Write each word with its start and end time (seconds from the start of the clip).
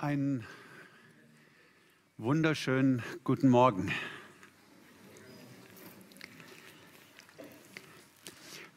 Einen 0.00 0.44
wunderschönen 2.18 3.02
guten 3.24 3.48
Morgen. 3.48 3.90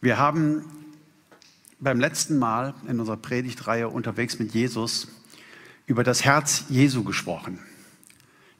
Wir 0.01 0.17
haben 0.17 0.65
beim 1.79 1.99
letzten 1.99 2.39
Mal 2.39 2.73
in 2.87 2.99
unserer 2.99 3.17
Predigtreihe 3.17 3.87
unterwegs 3.87 4.39
mit 4.39 4.55
Jesus 4.55 5.09
über 5.85 6.03
das 6.03 6.25
Herz 6.25 6.65
Jesu 6.69 7.03
gesprochen. 7.03 7.59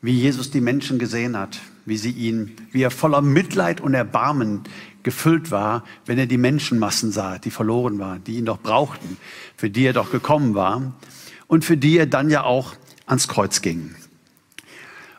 Wie 0.04 0.12
Jesus 0.12 0.52
die 0.52 0.62
Menschen 0.62 1.00
gesehen 1.00 1.36
hat, 1.36 1.60
wie 1.88 1.98
sie 1.98 2.12
ihn, 2.12 2.56
wie 2.72 2.84
er 2.84 2.92
voller 2.92 3.22
Mitleid 3.22 3.82
und 3.82 3.96
Erbarmen 3.96 4.62
gefüllt 5.02 5.50
war, 5.50 5.84
wenn 6.06 6.20
er 6.20 6.28
die 6.28 6.38
Menschenmassen 6.38 7.12
sah, 7.12 7.40
die 7.40 7.50
verloren 7.50 7.98
waren, 7.98 8.24
die 8.24 8.38
ihn 8.38 8.46
doch 8.46 8.60
brauchten, 8.60 9.18
für 9.58 9.72
die 9.72 9.86
er 9.86 9.94
doch 9.94 10.12
gekommen 10.12 10.54
war 10.54 10.94
und 11.52 11.66
für 11.66 11.76
die 11.76 11.98
er 11.98 12.06
dann 12.06 12.30
ja 12.30 12.46
auch 12.46 12.76
ans 13.06 13.28
Kreuz 13.28 13.62
ging. 13.62 13.94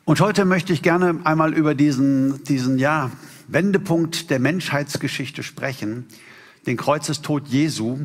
Und 0.06 0.18
heute 0.22 0.46
möchte 0.46 0.72
ich 0.72 0.80
gerne 0.80 1.20
einmal 1.24 1.52
über 1.52 1.74
diesen, 1.74 2.42
diesen 2.44 2.78
ja, 2.78 3.10
Wendepunkt 3.48 4.30
der 4.30 4.38
Menschheitsgeschichte 4.38 5.42
sprechen, 5.42 6.06
den 6.64 6.78
Kreuzestod 6.78 7.48
Jesu, 7.48 7.98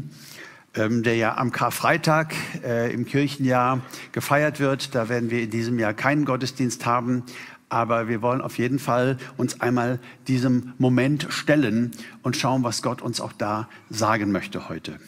ähm, 0.76 1.04
der 1.04 1.16
ja 1.16 1.38
am 1.38 1.54
Karfreitag 1.54 2.36
äh, 2.66 2.94
im 2.94 3.06
Kirchenjahr 3.06 3.80
gefeiert 4.12 4.60
wird. 4.60 4.94
Da 4.94 5.08
werden 5.08 5.32
wir 5.32 5.44
in 5.44 5.50
diesem 5.50 5.80
Jahr 5.80 5.94
keinen 5.94 6.26
Gottesdienst 6.26 6.86
haben, 6.86 7.24
aber 7.70 8.10
wir 8.10 8.22
wollen 8.22 8.42
auf 8.42 8.58
jeden 8.58 8.80
Fall 8.80 9.20
uns 9.38 9.62
einmal 9.62 10.00
diesem 10.28 10.74
Moment 10.80 11.28
stellen 11.30 11.92
und 12.24 12.36
schauen, 12.36 12.66
was 12.66 12.82
Gott 12.82 13.02
uns 13.02 13.22
auch 13.22 13.32
da 13.32 13.70
sagen 13.90 14.34
möchte 14.34 14.68
heute. 14.68 15.00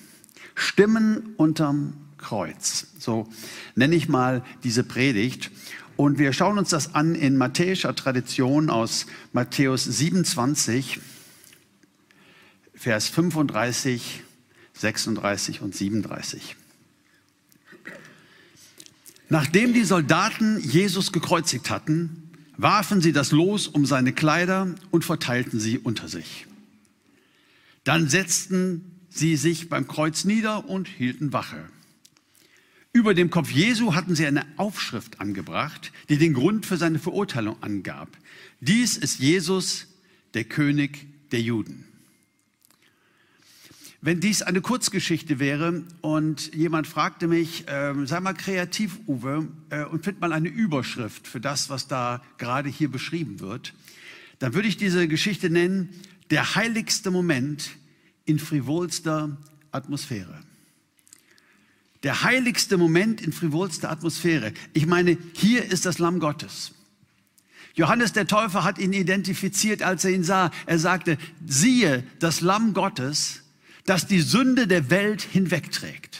Stimmen 0.55 1.33
unterm 1.35 1.95
Kreuz. 2.19 2.87
So 2.99 3.27
nenne 3.75 3.95
ich 3.95 4.07
mal 4.09 4.43
diese 4.63 4.83
Predigt. 4.83 5.49
Und 5.95 6.17
wir 6.19 6.31
schauen 6.31 6.57
uns 6.57 6.69
das 6.69 6.95
an 6.95 7.15
in 7.15 7.35
matthäischer 7.35 7.95
Tradition 7.95 8.69
aus 8.69 9.05
Matthäus 9.33 9.83
27, 9.83 10.99
Vers 12.73 13.09
35, 13.09 14.23
36 14.73 15.61
und 15.61 15.75
37. 15.75 16.55
Nachdem 19.27 19.73
die 19.73 19.83
Soldaten 19.83 20.59
Jesus 20.61 21.11
gekreuzigt 21.11 21.69
hatten, 21.69 22.29
warfen 22.55 23.01
sie 23.01 23.11
das 23.11 23.31
Los 23.31 23.67
um 23.67 23.85
seine 23.85 24.13
Kleider 24.13 24.73
und 24.91 25.05
verteilten 25.05 25.59
sie 25.59 25.77
unter 25.77 26.07
sich. 26.07 26.47
Dann 27.83 28.09
setzten 28.09 28.99
sie 29.09 29.35
sich 29.35 29.69
beim 29.69 29.87
Kreuz 29.87 30.23
nieder 30.23 30.67
und 30.69 30.87
hielten 30.87 31.33
Wache. 31.33 31.69
Über 32.91 33.13
dem 33.13 33.29
Kopf 33.29 33.51
Jesu 33.51 33.93
hatten 33.93 34.15
sie 34.15 34.25
eine 34.25 34.45
Aufschrift 34.57 35.19
angebracht, 35.19 35.91
die 36.09 36.17
den 36.17 36.33
Grund 36.33 36.65
für 36.65 36.77
seine 36.77 36.97
Verurteilung 36.97 37.61
angab. 37.61 38.17
Dies 38.61 38.97
ist 38.97 39.19
Jesus, 39.19 39.87
der 40.33 40.43
König 40.43 41.07
der 41.31 41.41
Juden. 41.41 41.85
Wenn 44.01 44.21
dies 44.21 44.41
eine 44.41 44.61
Kurzgeschichte 44.61 45.39
wäre 45.39 45.83
und 46.01 46.55
jemand 46.55 46.87
fragte 46.87 47.27
mich, 47.27 47.67
äh, 47.67 47.93
sei 48.05 48.21
mal 48.21 48.33
kreativ, 48.33 48.97
Uwe, 49.07 49.47
äh, 49.69 49.83
und 49.83 50.05
find 50.05 50.21
mal 50.21 50.31
eine 50.31 50.47
Überschrift 50.47 51.27
für 51.27 51.41
das, 51.41 51.69
was 51.69 51.87
da 51.87 52.23
gerade 52.37 52.69
hier 52.69 52.89
beschrieben 52.89 53.39
wird, 53.39 53.73
dann 54.39 54.53
würde 54.53 54.69
ich 54.69 54.77
diese 54.77 55.07
Geschichte 55.09 55.49
nennen, 55.49 55.89
der 56.31 56.55
heiligste 56.55 57.11
Moment 57.11 57.71
in 58.23 58.39
frivolster 58.39 59.37
Atmosphäre. 59.71 60.39
Der 62.03 62.23
heiligste 62.23 62.77
Moment 62.77 63.21
in 63.21 63.33
frivolster 63.33 63.91
Atmosphäre. 63.91 64.53
Ich 64.73 64.85
meine, 64.85 65.17
hier 65.33 65.65
ist 65.65 65.85
das 65.85 65.99
Lamm 65.99 66.19
Gottes. 66.19 66.71
Johannes 67.75 68.13
der 68.13 68.27
Täufer 68.27 68.63
hat 68.63 68.79
ihn 68.79 68.93
identifiziert, 68.93 69.83
als 69.83 70.05
er 70.05 70.11
ihn 70.11 70.23
sah. 70.23 70.51
Er 70.65 70.79
sagte, 70.79 71.17
siehe 71.45 72.03
das 72.19 72.41
Lamm 72.41 72.73
Gottes, 72.73 73.43
das 73.85 74.07
die 74.07 74.21
Sünde 74.21 74.67
der 74.67 74.89
Welt 74.89 75.21
hinwegträgt. 75.21 76.19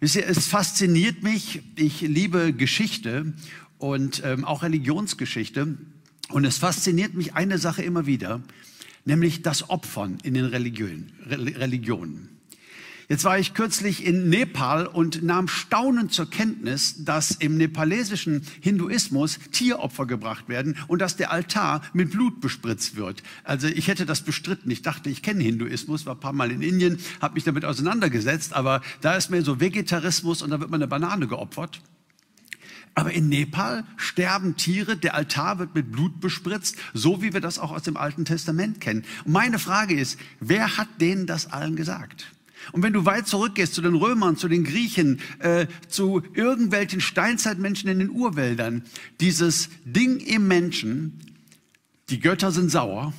Wisst 0.00 0.16
ihr, 0.16 0.26
es 0.26 0.46
fasziniert 0.46 1.22
mich. 1.22 1.62
Ich 1.76 2.02
liebe 2.02 2.52
Geschichte 2.52 3.32
und 3.78 4.22
ähm, 4.24 4.44
auch 4.44 4.62
Religionsgeschichte. 4.62 5.78
Und 6.28 6.44
es 6.44 6.58
fasziniert 6.58 7.14
mich 7.14 7.34
eine 7.34 7.58
Sache 7.58 7.82
immer 7.82 8.06
wieder, 8.06 8.42
nämlich 9.04 9.42
das 9.42 9.70
Opfern 9.70 10.18
in 10.22 10.34
den 10.34 10.46
Religionen. 10.46 11.12
Religionen. 11.26 12.28
Jetzt 13.08 13.24
war 13.24 13.38
ich 13.38 13.52
kürzlich 13.54 14.04
in 14.06 14.28
Nepal 14.28 14.86
und 14.86 15.22
nahm 15.22 15.48
staunend 15.48 16.12
zur 16.12 16.30
Kenntnis, 16.30 17.04
dass 17.04 17.32
im 17.32 17.56
nepalesischen 17.58 18.42
Hinduismus 18.60 19.38
Tieropfer 19.52 20.06
gebracht 20.06 20.48
werden 20.48 20.76
und 20.88 21.00
dass 21.00 21.16
der 21.16 21.30
Altar 21.30 21.82
mit 21.92 22.12
Blut 22.12 22.40
bespritzt 22.40 22.96
wird. 22.96 23.22
Also 23.42 23.66
ich 23.66 23.88
hätte 23.88 24.06
das 24.06 24.22
bestritten. 24.22 24.70
Ich 24.70 24.82
dachte, 24.82 25.10
ich 25.10 25.22
kenne 25.22 25.42
Hinduismus, 25.42 26.06
war 26.06 26.14
ein 26.14 26.20
paar 26.20 26.32
Mal 26.32 26.50
in 26.50 26.62
Indien, 26.62 26.98
habe 27.20 27.34
mich 27.34 27.44
damit 27.44 27.64
auseinandergesetzt, 27.64 28.54
aber 28.54 28.80
da 29.02 29.14
ist 29.14 29.30
mehr 29.30 29.42
so 29.42 29.60
Vegetarismus 29.60 30.40
und 30.42 30.50
da 30.50 30.60
wird 30.60 30.70
man 30.70 30.80
eine 30.80 30.88
Banane 30.88 31.26
geopfert. 31.26 31.82
Aber 32.94 33.12
in 33.12 33.28
Nepal 33.28 33.84
sterben 33.96 34.56
Tiere, 34.56 34.96
der 34.96 35.14
Altar 35.14 35.58
wird 35.58 35.74
mit 35.74 35.90
Blut 35.90 36.20
bespritzt, 36.20 36.76
so 36.94 37.20
wie 37.22 37.32
wir 37.32 37.40
das 37.40 37.58
auch 37.58 37.72
aus 37.72 37.82
dem 37.82 37.96
Alten 37.96 38.24
Testament 38.24 38.80
kennen. 38.80 39.04
Und 39.24 39.32
meine 39.32 39.58
Frage 39.58 39.94
ist, 39.94 40.18
wer 40.38 40.76
hat 40.76 40.88
denen 41.00 41.26
das 41.26 41.50
allen 41.52 41.74
gesagt? 41.74 42.33
Und 42.72 42.82
wenn 42.82 42.92
du 42.92 43.04
weit 43.04 43.26
zurückgehst 43.26 43.74
zu 43.74 43.82
den 43.82 43.94
Römern, 43.94 44.36
zu 44.36 44.48
den 44.48 44.64
Griechen, 44.64 45.20
äh, 45.38 45.66
zu 45.88 46.22
irgendwelchen 46.34 47.00
Steinzeitmenschen 47.00 47.88
in 47.88 47.98
den 47.98 48.10
Urwäldern, 48.10 48.82
dieses 49.20 49.68
Ding 49.84 50.18
im 50.20 50.48
Menschen, 50.48 51.20
die 52.10 52.20
Götter 52.20 52.50
sind 52.50 52.70
sauer, 52.70 53.12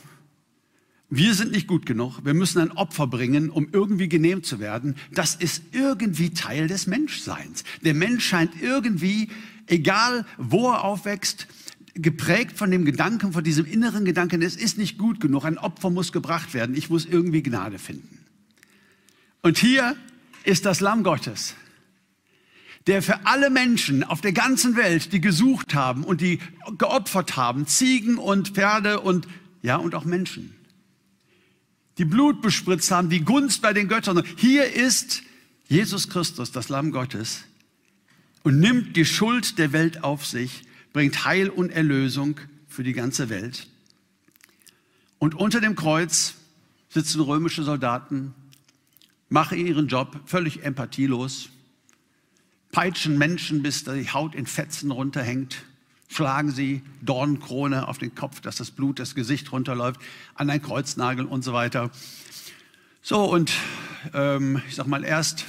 wir 1.10 1.34
sind 1.36 1.52
nicht 1.52 1.68
gut 1.68 1.86
genug, 1.86 2.26
wir 2.26 2.34
müssen 2.34 2.60
ein 2.60 2.72
Opfer 2.72 3.08
bringen, 3.08 3.50
um 3.50 3.68
irgendwie 3.72 4.10
genehm 4.10 4.44
zu 4.44 4.60
werden, 4.60 4.96
das 5.14 5.36
ist 5.36 5.64
irgendwie 5.72 6.32
Teil 6.32 6.68
des 6.68 6.88
Menschseins. 6.88 7.64
Der 7.84 7.94
Mensch 7.94 8.26
scheint 8.26 8.52
irgendwie, 8.62 9.30
egal 9.68 10.26
wo 10.38 10.72
er 10.72 10.84
aufwächst, 10.84 11.48
geprägt 11.94 12.58
von 12.58 12.72
dem 12.72 12.86
Gedanken, 12.86 13.32
von 13.32 13.44
diesem 13.44 13.66
inneren 13.66 14.04
Gedanken, 14.04 14.42
es 14.42 14.56
ist 14.56 14.78
nicht 14.78 14.98
gut 14.98 15.20
genug, 15.22 15.46
ein 15.46 15.58
Opfer 15.58 15.90
muss 15.90 16.12
gebracht 16.12 16.54
werden, 16.54 16.76
ich 16.76 16.90
muss 16.90 17.06
irgendwie 17.06 17.44
Gnade 17.44 17.80
finden. 17.80 18.25
Und 19.46 19.60
hier 19.60 19.96
ist 20.44 20.66
das 20.66 20.80
Lamm 20.80 21.04
Gottes, 21.04 21.54
der 22.88 23.04
für 23.04 23.28
alle 23.28 23.52
Menschen 23.52 24.04
auf 24.04 24.20
der 24.20 24.34
ganzen 24.34 24.76
Welt, 24.76 25.14
die 25.14 25.22
gesucht 25.22 25.76
haben 25.76 26.04
und 26.04 26.20
die 26.20 26.40
geopfert 26.80 27.38
haben, 27.38 27.68
Ziegen 27.68 28.18
und 28.18 28.56
Pferde 28.56 29.02
und 29.02 29.28
ja 29.62 29.76
und 29.76 29.94
auch 29.94 30.04
Menschen, 30.04 30.56
die 32.00 32.06
Blut 32.06 32.42
bespritzt 32.42 32.90
haben, 32.90 33.12
die 33.12 33.20
Gunst 33.20 33.62
bei 33.62 33.72
den 33.72 33.88
Göttern. 33.88 34.24
Hier 34.36 34.74
ist 34.74 35.22
Jesus 35.68 36.10
Christus, 36.10 36.52
das 36.52 36.70
Lamm 36.70 36.90
Gottes, 36.90 37.44
und 38.42 38.60
nimmt 38.60 38.98
die 38.98 39.06
Schuld 39.06 39.60
der 39.60 39.74
Welt 39.74 40.04
auf 40.04 40.26
sich, 40.26 40.64
bringt 40.92 41.24
Heil 41.24 41.50
und 41.50 41.70
Erlösung 41.70 42.40
für 42.68 42.84
die 42.84 42.94
ganze 42.94 43.30
Welt. 43.30 43.68
Und 45.20 45.36
unter 45.36 45.62
dem 45.62 45.76
Kreuz 45.76 46.34
sitzen 46.90 47.22
römische 47.22 47.62
Soldaten 47.62 48.34
machen 49.30 49.58
ihren 49.58 49.88
Job 49.88 50.19
völlig 50.25 50.63
empathielos, 50.63 51.50
peitschen 52.72 53.18
Menschen, 53.18 53.63
bis 53.63 53.84
die 53.84 54.09
Haut 54.12 54.36
in 54.36 54.46
Fetzen 54.46 54.91
runterhängt, 54.91 55.63
schlagen 56.08 56.52
sie 56.52 56.81
Dornkrone 57.02 57.88
auf 57.88 57.97
den 57.97 58.16
Kopf, 58.16 58.41
dass 58.41 58.58
das 58.58 58.72
Blut 58.72 59.00
das 59.00 59.16
Gesicht 59.16 59.52
runterläuft, 59.52 60.00
an 60.35 60.50
ein 60.50 60.62
Kreuznagel 60.62 61.25
und 61.25 61.44
so 61.44 61.53
weiter. 61.53 61.91
So, 63.02 63.24
und 63.24 63.53
ähm, 64.14 64.62
ich 64.68 64.75
sag 64.75 64.88
mal, 64.88 65.03
erst 65.03 65.46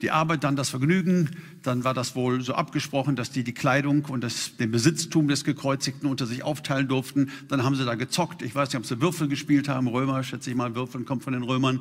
die 0.00 0.10
Arbeit, 0.10 0.44
dann 0.44 0.56
das 0.56 0.70
Vergnügen. 0.70 1.36
Dann 1.64 1.82
war 1.82 1.94
das 1.94 2.14
wohl 2.14 2.42
so 2.42 2.54
abgesprochen, 2.54 3.16
dass 3.16 3.30
die 3.30 3.42
die 3.42 3.54
Kleidung 3.54 4.04
und 4.04 4.22
das, 4.22 4.56
den 4.58 4.70
Besitztum 4.70 5.28
des 5.28 5.44
Gekreuzigten 5.44 6.08
unter 6.08 6.26
sich 6.26 6.44
aufteilen 6.44 6.88
durften. 6.88 7.30
Dann 7.48 7.64
haben 7.64 7.74
sie 7.74 7.86
da 7.86 7.94
gezockt. 7.94 8.42
Ich 8.42 8.54
weiß 8.54 8.68
nicht, 8.68 8.76
ob 8.76 8.84
sie 8.84 9.00
Würfel 9.00 9.28
gespielt 9.28 9.66
haben. 9.66 9.88
Römer, 9.88 10.22
schätze 10.22 10.50
ich 10.50 10.56
mal, 10.56 10.74
Würfeln 10.74 11.06
kommt 11.06 11.24
von 11.24 11.32
den 11.32 11.42
Römern. 11.42 11.80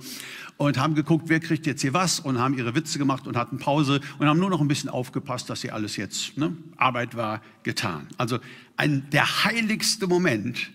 Und 0.56 0.80
haben 0.80 0.95
geguckt, 0.95 1.25
wer 1.27 1.41
kriegt 1.41 1.65
jetzt 1.65 1.81
hier 1.81 1.94
was 1.94 2.21
und 2.21 2.39
haben 2.39 2.57
ihre 2.57 2.75
Witze 2.75 2.97
gemacht 2.97 3.27
und 3.27 3.35
hatten 3.35 3.57
Pause 3.57 4.00
und 4.19 4.27
haben 4.27 4.39
nur 4.39 4.50
noch 4.50 4.62
ein 4.62 4.69
bisschen 4.69 4.89
aufgepasst, 4.89 5.50
dass 5.50 5.59
sie 5.59 5.71
alles 5.71 5.97
jetzt, 5.97 6.38
ne, 6.38 6.56
Arbeit 6.77 7.15
war 7.15 7.41
getan. 7.63 8.07
Also 8.18 8.39
ein, 8.77 9.09
der 9.12 9.44
heiligste 9.44 10.07
Moment 10.07 10.71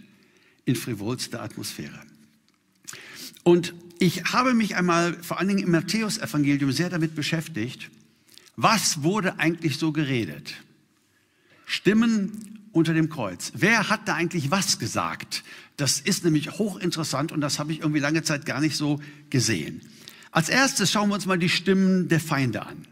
in 0.66 0.76
frivolster 0.76 1.42
Atmosphäre. 1.42 1.98
Und 3.42 3.72
ich 3.98 4.24
habe 4.24 4.52
mich 4.52 4.76
einmal 4.76 5.14
vor 5.22 5.38
allen 5.38 5.48
Dingen 5.48 5.62
im 5.62 5.70
Matthäusevangelium 5.70 6.72
sehr 6.72 6.90
damit 6.90 7.14
beschäftigt, 7.14 7.90
was 8.60 9.04
wurde 9.04 9.38
eigentlich 9.38 9.78
so 9.78 9.92
geredet? 9.92 10.56
Stimmen 11.64 12.58
unter 12.72 12.92
dem 12.92 13.08
Kreuz. 13.08 13.52
Wer 13.54 13.88
hat 13.88 14.08
da 14.08 14.14
eigentlich 14.14 14.50
was 14.50 14.80
gesagt? 14.80 15.44
Das 15.76 16.00
ist 16.00 16.24
nämlich 16.24 16.58
hochinteressant 16.58 17.30
und 17.30 17.40
das 17.40 17.60
habe 17.60 17.70
ich 17.70 17.78
irgendwie 17.78 18.00
lange 18.00 18.24
Zeit 18.24 18.46
gar 18.46 18.60
nicht 18.60 18.76
so 18.76 18.98
gesehen. 19.30 19.82
Als 20.32 20.48
erstes 20.48 20.90
schauen 20.90 21.08
wir 21.08 21.14
uns 21.14 21.26
mal 21.26 21.38
die 21.38 21.48
Stimmen 21.48 22.08
der 22.08 22.18
Feinde 22.18 22.66
an. 22.66 22.84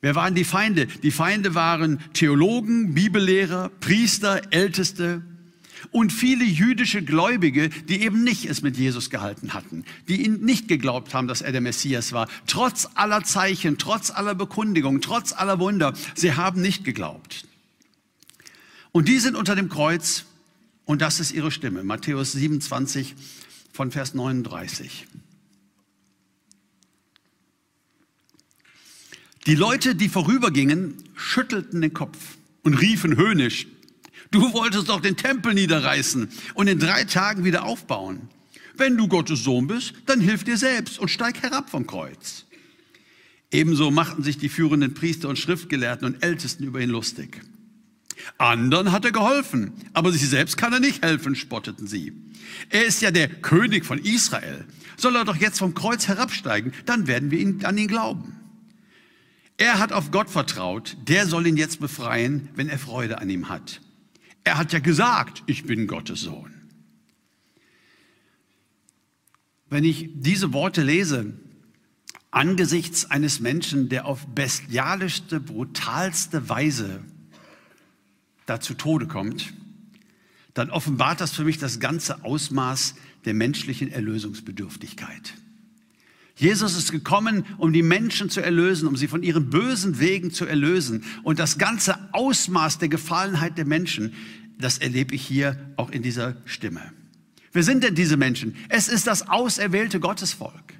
Wer 0.00 0.14
waren 0.14 0.36
die 0.36 0.44
Feinde? 0.44 0.86
Die 0.86 1.10
Feinde 1.10 1.56
waren 1.56 1.98
Theologen, 2.12 2.94
Bibellehrer, 2.94 3.70
Priester, 3.80 4.52
Älteste 4.52 5.22
und 5.90 6.12
viele 6.12 6.44
jüdische 6.44 7.02
Gläubige, 7.02 7.68
die 7.68 8.02
eben 8.02 8.22
nicht 8.24 8.44
es 8.44 8.62
mit 8.62 8.76
Jesus 8.76 9.10
gehalten 9.10 9.54
hatten, 9.54 9.84
die 10.08 10.24
ihn 10.24 10.40
nicht 10.40 10.68
geglaubt 10.68 11.14
haben, 11.14 11.28
dass 11.28 11.42
er 11.42 11.52
der 11.52 11.60
Messias 11.60 12.12
war. 12.12 12.28
Trotz 12.46 12.88
aller 12.94 13.24
Zeichen, 13.24 13.78
trotz 13.78 14.10
aller 14.10 14.34
Bekundigungen, 14.34 15.00
trotz 15.00 15.32
aller 15.32 15.58
Wunder, 15.58 15.94
sie 16.14 16.34
haben 16.34 16.60
nicht 16.60 16.84
geglaubt. 16.84 17.46
Und 18.92 19.08
die 19.08 19.18
sind 19.18 19.34
unter 19.34 19.56
dem 19.56 19.68
Kreuz 19.68 20.24
und 20.84 21.02
das 21.02 21.20
ist 21.20 21.32
ihre 21.32 21.50
Stimme. 21.50 21.82
Matthäus 21.82 22.32
27 22.32 23.14
von 23.72 23.90
Vers 23.90 24.14
39. 24.14 25.06
Die 29.46 29.54
Leute, 29.54 29.94
die 29.94 30.08
vorübergingen, 30.08 30.94
schüttelten 31.14 31.82
den 31.82 31.92
Kopf 31.92 32.38
und 32.62 32.74
riefen 32.74 33.16
höhnisch, 33.16 33.66
du 34.34 34.52
wolltest 34.52 34.88
doch 34.88 35.00
den 35.00 35.16
Tempel 35.16 35.54
niederreißen 35.54 36.28
und 36.54 36.68
in 36.68 36.78
drei 36.78 37.04
Tagen 37.04 37.44
wieder 37.44 37.64
aufbauen. 37.64 38.28
Wenn 38.76 38.96
du 38.96 39.06
Gottes 39.06 39.44
Sohn 39.44 39.68
bist, 39.68 39.94
dann 40.06 40.20
hilf 40.20 40.42
dir 40.42 40.56
selbst 40.56 40.98
und 40.98 41.08
steig 41.08 41.42
herab 41.42 41.70
vom 41.70 41.86
Kreuz. 41.86 42.46
Ebenso 43.52 43.92
machten 43.92 44.24
sich 44.24 44.36
die 44.36 44.48
führenden 44.48 44.94
Priester 44.94 45.28
und 45.28 45.38
Schriftgelehrten 45.38 46.06
und 46.06 46.24
Ältesten 46.24 46.64
über 46.64 46.80
ihn 46.80 46.90
lustig. 46.90 47.40
Anderen 48.38 48.90
hat 48.90 49.04
er 49.04 49.12
geholfen, 49.12 49.72
aber 49.92 50.10
sich 50.10 50.28
selbst 50.28 50.56
kann 50.56 50.72
er 50.72 50.80
nicht 50.80 51.04
helfen, 51.04 51.36
spotteten 51.36 51.86
sie. 51.86 52.12
Er 52.70 52.84
ist 52.84 53.00
ja 53.02 53.12
der 53.12 53.28
König 53.28 53.84
von 53.84 53.98
Israel. 53.98 54.64
Soll 54.96 55.14
er 55.14 55.24
doch 55.24 55.36
jetzt 55.36 55.58
vom 55.58 55.74
Kreuz 55.74 56.08
herabsteigen, 56.08 56.72
dann 56.86 57.06
werden 57.06 57.30
wir 57.30 57.66
an 57.68 57.78
ihn 57.78 57.88
glauben. 57.88 58.34
Er 59.56 59.78
hat 59.78 59.92
auf 59.92 60.10
Gott 60.10 60.30
vertraut, 60.30 60.96
der 61.06 61.26
soll 61.26 61.46
ihn 61.46 61.56
jetzt 61.56 61.78
befreien, 61.78 62.48
wenn 62.56 62.68
er 62.68 62.78
Freude 62.78 63.18
an 63.20 63.30
ihm 63.30 63.48
hat. 63.48 63.80
Er 64.44 64.58
hat 64.58 64.72
ja 64.72 64.78
gesagt, 64.78 65.42
ich 65.46 65.64
bin 65.64 65.86
Gottes 65.86 66.20
Sohn. 66.20 66.52
Wenn 69.70 69.84
ich 69.84 70.10
diese 70.14 70.52
Worte 70.52 70.82
lese, 70.82 71.32
angesichts 72.30 73.10
eines 73.10 73.40
Menschen, 73.40 73.88
der 73.88 74.04
auf 74.04 74.26
bestialischste, 74.26 75.40
brutalste 75.40 76.48
Weise 76.48 77.02
da 78.46 78.60
zu 78.60 78.74
Tode 78.74 79.06
kommt, 79.06 79.54
dann 80.52 80.70
offenbart 80.70 81.20
das 81.20 81.32
für 81.32 81.44
mich 81.44 81.58
das 81.58 81.80
ganze 81.80 82.24
Ausmaß 82.24 82.94
der 83.24 83.34
menschlichen 83.34 83.90
Erlösungsbedürftigkeit. 83.90 85.34
Jesus 86.36 86.76
ist 86.76 86.90
gekommen, 86.90 87.46
um 87.58 87.72
die 87.72 87.82
Menschen 87.82 88.28
zu 88.28 88.40
erlösen, 88.40 88.88
um 88.88 88.96
sie 88.96 89.06
von 89.06 89.22
ihren 89.22 89.50
bösen 89.50 90.00
Wegen 90.00 90.32
zu 90.32 90.46
erlösen. 90.46 91.04
Und 91.22 91.38
das 91.38 91.58
ganze 91.58 91.96
Ausmaß 92.12 92.78
der 92.78 92.88
Gefallenheit 92.88 93.56
der 93.56 93.66
Menschen, 93.66 94.14
das 94.58 94.78
erlebe 94.78 95.14
ich 95.14 95.24
hier 95.24 95.72
auch 95.76 95.90
in 95.90 96.02
dieser 96.02 96.36
Stimme. 96.44 96.92
Wer 97.52 97.62
sind 97.62 97.84
denn 97.84 97.94
diese 97.94 98.16
Menschen? 98.16 98.56
Es 98.68 98.88
ist 98.88 99.06
das 99.06 99.28
auserwählte 99.28 100.00
Gottesvolk. 100.00 100.74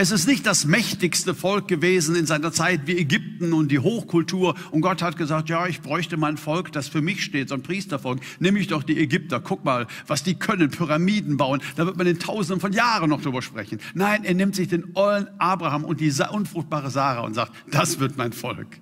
Es 0.00 0.12
ist 0.12 0.28
nicht 0.28 0.46
das 0.46 0.64
mächtigste 0.64 1.34
Volk 1.34 1.66
gewesen 1.66 2.14
in 2.14 2.24
seiner 2.24 2.52
Zeit 2.52 2.82
wie 2.86 2.96
Ägypten 2.96 3.52
und 3.52 3.72
die 3.72 3.80
Hochkultur. 3.80 4.54
Und 4.70 4.80
Gott 4.80 5.02
hat 5.02 5.16
gesagt, 5.16 5.48
ja, 5.48 5.66
ich 5.66 5.80
bräuchte 5.80 6.16
mal 6.16 6.28
ein 6.28 6.36
Volk, 6.36 6.70
das 6.70 6.86
für 6.86 7.02
mich 7.02 7.24
steht, 7.24 7.48
so 7.48 7.56
ein 7.56 7.64
Priestervolk. 7.64 8.20
Nimm 8.38 8.54
ich 8.54 8.68
doch 8.68 8.84
die 8.84 8.96
Ägypter. 8.96 9.40
Guck 9.40 9.64
mal, 9.64 9.88
was 10.06 10.22
die 10.22 10.36
können. 10.36 10.70
Pyramiden 10.70 11.36
bauen. 11.36 11.60
Da 11.74 11.84
wird 11.84 11.96
man 11.96 12.06
in 12.06 12.20
Tausenden 12.20 12.60
von 12.60 12.72
Jahren 12.72 13.10
noch 13.10 13.22
drüber 13.22 13.42
sprechen. 13.42 13.80
Nein, 13.92 14.22
er 14.22 14.34
nimmt 14.34 14.54
sich 14.54 14.68
den 14.68 14.94
ollen 14.94 15.26
Abraham 15.40 15.84
und 15.84 15.98
die 15.98 16.12
unfruchtbare 16.30 16.92
Sarah 16.92 17.22
und 17.22 17.34
sagt, 17.34 17.50
das 17.68 17.98
wird 17.98 18.16
mein 18.16 18.32
Volk. 18.32 18.78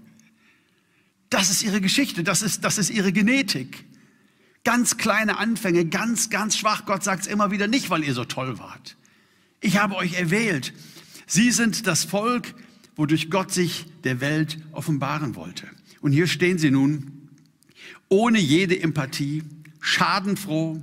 Das 1.30 1.48
ist 1.48 1.62
ihre 1.62 1.80
Geschichte. 1.80 2.24
Das 2.24 2.42
ist, 2.42 2.62
das 2.62 2.76
ist 2.76 2.90
ihre 2.90 3.12
Genetik. 3.12 3.86
Ganz 4.64 4.98
kleine 4.98 5.38
Anfänge, 5.38 5.86
ganz, 5.86 6.28
ganz 6.28 6.58
schwach. 6.58 6.84
Gott 6.84 7.02
sagt 7.02 7.22
es 7.22 7.26
immer 7.26 7.50
wieder 7.50 7.68
nicht, 7.68 7.88
weil 7.88 8.04
ihr 8.04 8.12
so 8.12 8.26
toll 8.26 8.58
wart. 8.58 8.98
Ich 9.62 9.78
habe 9.78 9.96
euch 9.96 10.12
erwählt. 10.12 10.74
Sie 11.26 11.50
sind 11.50 11.86
das 11.86 12.04
Volk, 12.04 12.54
wodurch 12.94 13.30
Gott 13.30 13.52
sich 13.52 13.86
der 14.04 14.20
Welt 14.20 14.58
offenbaren 14.72 15.34
wollte. 15.34 15.66
Und 16.00 16.12
hier 16.12 16.28
stehen 16.28 16.58
sie 16.58 16.70
nun, 16.70 17.30
ohne 18.08 18.38
jede 18.38 18.80
Empathie, 18.80 19.42
schadenfroh, 19.80 20.80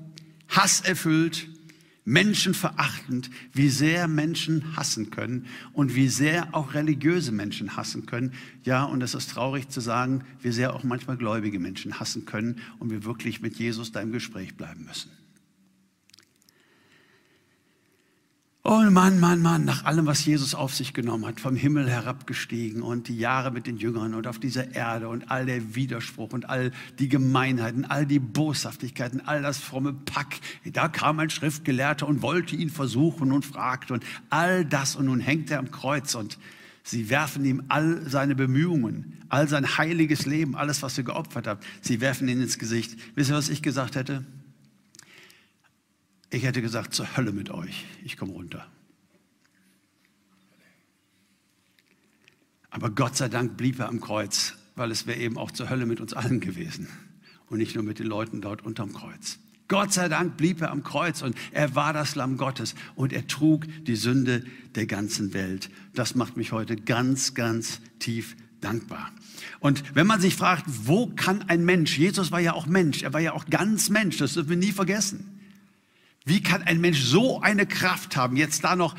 hasserfüllt, 0.50 1.48
menschenverachtend, 2.06 3.30
wie 3.54 3.70
sehr 3.70 4.10
Menschen 4.10 4.76
hassen 4.76 5.10
können 5.10 5.46
und 5.72 5.96
wie 5.96 6.10
sehr 6.10 6.54
auch 6.54 6.74
religiöse 6.74 7.32
Menschen 7.32 7.78
hassen 7.78 8.06
können. 8.06 8.34
Ja, 8.64 8.84
und 8.84 9.02
es 9.02 9.14
ist 9.14 9.30
traurig 9.30 9.70
zu 9.70 9.80
sagen, 9.80 10.26
wie 10.42 10.52
sehr 10.52 10.74
auch 10.74 10.84
manchmal 10.84 11.18
gläubige 11.18 11.60
Menschen 11.60 12.00
hassen 12.00 12.26
können 12.26 12.60
und 12.80 12.92
wir 12.92 13.06
wirklich 13.06 13.42
mit 13.42 13.56
Jesus 13.56 13.94
da 13.94 14.02
im 14.02 14.12
Gespräch 14.12 14.56
bleiben 14.56 14.84
müssen. 14.86 15.12
Oh 18.76 18.82
Mann, 18.90 19.20
Mann, 19.20 19.40
Mann, 19.40 19.66
nach 19.66 19.86
allem, 19.86 20.08
was 20.08 20.26
Jesus 20.26 20.56
auf 20.56 20.74
sich 20.74 20.96
genommen 20.96 21.28
hat, 21.28 21.40
vom 21.40 21.56
Himmel 21.56 21.88
herabgestiegen 21.88 22.82
und 22.82 23.08
die 23.08 23.16
Jahre 23.16 23.52
mit 23.52 23.68
den 23.68 23.78
Jüngern 23.78 24.16
und 24.16 24.26
auf 24.26 24.40
dieser 24.40 24.74
Erde 24.74 25.10
und 25.10 25.30
all 25.30 25.46
der 25.46 25.76
Widerspruch 25.76 26.34
und 26.34 26.50
all 26.50 26.72
die 26.98 27.08
Gemeinheiten, 27.08 27.86
all 27.86 28.08
die 28.08 28.18
Boshaftigkeiten, 28.18 29.22
all 29.28 29.44
das 29.44 29.60
fromme 29.60 29.94
Pack. 29.94 30.40
Da 30.66 30.88
kam 30.88 31.20
ein 31.20 31.30
Schriftgelehrter 31.30 32.08
und 32.08 32.24
wollte 32.24 32.56
ihn 32.56 32.72
versuchen 32.72 33.32
und 33.32 33.46
fragte 33.46 33.94
und 33.94 34.04
all 34.32 34.66
das 34.66 34.96
und 34.96 35.06
nun 35.06 35.20
hängt 35.20 35.52
er 35.52 35.60
am 35.60 35.70
Kreuz 35.70 36.16
und 36.16 36.40
sie 36.82 37.12
werfen 37.12 37.46
ihm 37.46 37.62
all 37.68 38.02
seine 38.10 38.34
Bemühungen, 38.34 39.20
all 39.30 39.48
sein 39.48 39.78
heiliges 39.78 40.26
Leben, 40.26 40.56
alles, 40.56 40.82
was 40.82 40.98
er 40.98 41.04
geopfert 41.04 41.46
hat, 41.46 41.64
sie 41.82 42.02
werfen 42.02 42.28
ihn 42.28 42.42
ins 42.42 42.58
Gesicht. 42.58 42.98
Wisst 43.14 43.30
ihr, 43.30 43.36
was 43.36 43.50
ich 43.50 43.62
gesagt 43.62 43.96
hätte? 43.96 44.26
Ich 46.34 46.42
hätte 46.42 46.64
gesagt, 46.64 46.96
zur 46.96 47.16
Hölle 47.16 47.32
mit 47.32 47.52
euch, 47.52 47.86
ich 48.04 48.18
komme 48.18 48.34
runter. 48.34 48.66
Aber 52.72 52.90
Gott 52.90 53.16
sei 53.16 53.30
Dank 53.30 53.56
blieb 53.56 53.78
er 53.78 53.88
am 53.88 54.02
Kreuz, 54.02 54.56
weil 54.76 54.90
es 54.90 55.06
wäre 55.06 55.20
eben 55.20 55.38
auch 55.38 55.52
zur 55.52 55.70
Hölle 55.70 55.86
mit 55.86 56.02
uns 56.02 56.14
allen 56.14 56.40
gewesen 56.40 56.88
und 57.50 57.60
nicht 57.60 57.76
nur 57.76 57.84
mit 57.84 58.00
den 58.00 58.08
Leuten 58.08 58.42
dort 58.42 58.66
unterm 58.66 58.94
Kreuz. 58.94 59.38
Gott 59.68 59.94
sei 59.94 60.10
Dank 60.10 60.36
blieb 60.36 60.60
er 60.62 60.72
am 60.72 60.84
Kreuz 60.84 61.22
und 61.22 61.38
er 61.52 61.76
war 61.76 61.94
das 61.94 62.16
Lamm 62.16 62.38
Gottes 62.38 62.74
und 62.96 63.14
er 63.14 63.28
trug 63.28 63.68
die 63.84 63.96
Sünde 63.96 64.44
der 64.74 64.88
ganzen 64.88 65.36
Welt. 65.36 65.70
Das 65.94 66.16
macht 66.16 66.36
mich 66.36 66.52
heute 66.52 66.76
ganz, 66.76 67.36
ganz 67.36 67.80
tief 68.00 68.36
dankbar. 68.60 69.12
Und 69.60 69.84
wenn 69.96 70.08
man 70.08 70.20
sich 70.20 70.36
fragt, 70.36 70.66
wo 70.68 71.12
kann 71.16 71.44
ein 71.44 71.64
Mensch, 71.64 71.96
Jesus 71.96 72.32
war 72.32 72.40
ja 72.40 72.54
auch 72.54 72.66
Mensch, 72.66 73.04
er 73.04 73.14
war 73.14 73.22
ja 73.22 73.34
auch 73.34 73.46
ganz 73.46 73.92
Mensch, 73.92 74.18
das 74.18 74.34
dürfen 74.34 74.50
wir 74.50 74.58
nie 74.58 74.72
vergessen. 74.72 75.30
Wie 76.26 76.42
kann 76.42 76.64
ein 76.64 76.80
Mensch 76.80 77.02
so 77.02 77.42
eine 77.42 77.66
Kraft 77.66 78.16
haben, 78.16 78.38
jetzt 78.38 78.64
da 78.64 78.76
noch 78.76 78.96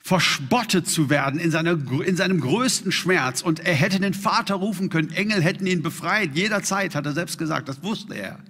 verspottet 0.00 0.86
zu 0.86 1.08
werden 1.08 1.40
in, 1.40 1.50
seiner, 1.50 1.78
in 2.04 2.16
seinem 2.16 2.40
größten 2.40 2.92
Schmerz? 2.92 3.40
Und 3.42 3.60
er 3.60 3.74
hätte 3.74 4.00
den 4.00 4.14
Vater 4.14 4.56
rufen 4.56 4.88
können, 4.88 5.10
Engel 5.10 5.42
hätten 5.42 5.66
ihn 5.66 5.82
befreit, 5.82 6.34
jederzeit, 6.34 6.94
hat 6.94 7.06
er 7.06 7.12
selbst 7.12 7.38
gesagt, 7.38 7.68
das 7.68 7.82
wusste 7.82 8.14
er. 8.14 8.40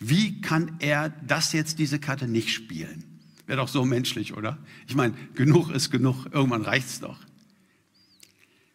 Wie 0.00 0.40
kann 0.40 0.76
er 0.80 1.10
das 1.26 1.52
jetzt, 1.52 1.78
diese 1.78 1.98
Karte 1.98 2.26
nicht 2.28 2.50
spielen? 2.50 3.04
Wäre 3.46 3.58
doch 3.58 3.68
so 3.68 3.84
menschlich, 3.84 4.36
oder? 4.36 4.58
Ich 4.88 4.94
meine, 4.94 5.14
genug 5.34 5.70
ist 5.70 5.90
genug, 5.90 6.26
irgendwann 6.32 6.62
reicht's 6.62 7.00
doch. 7.00 7.18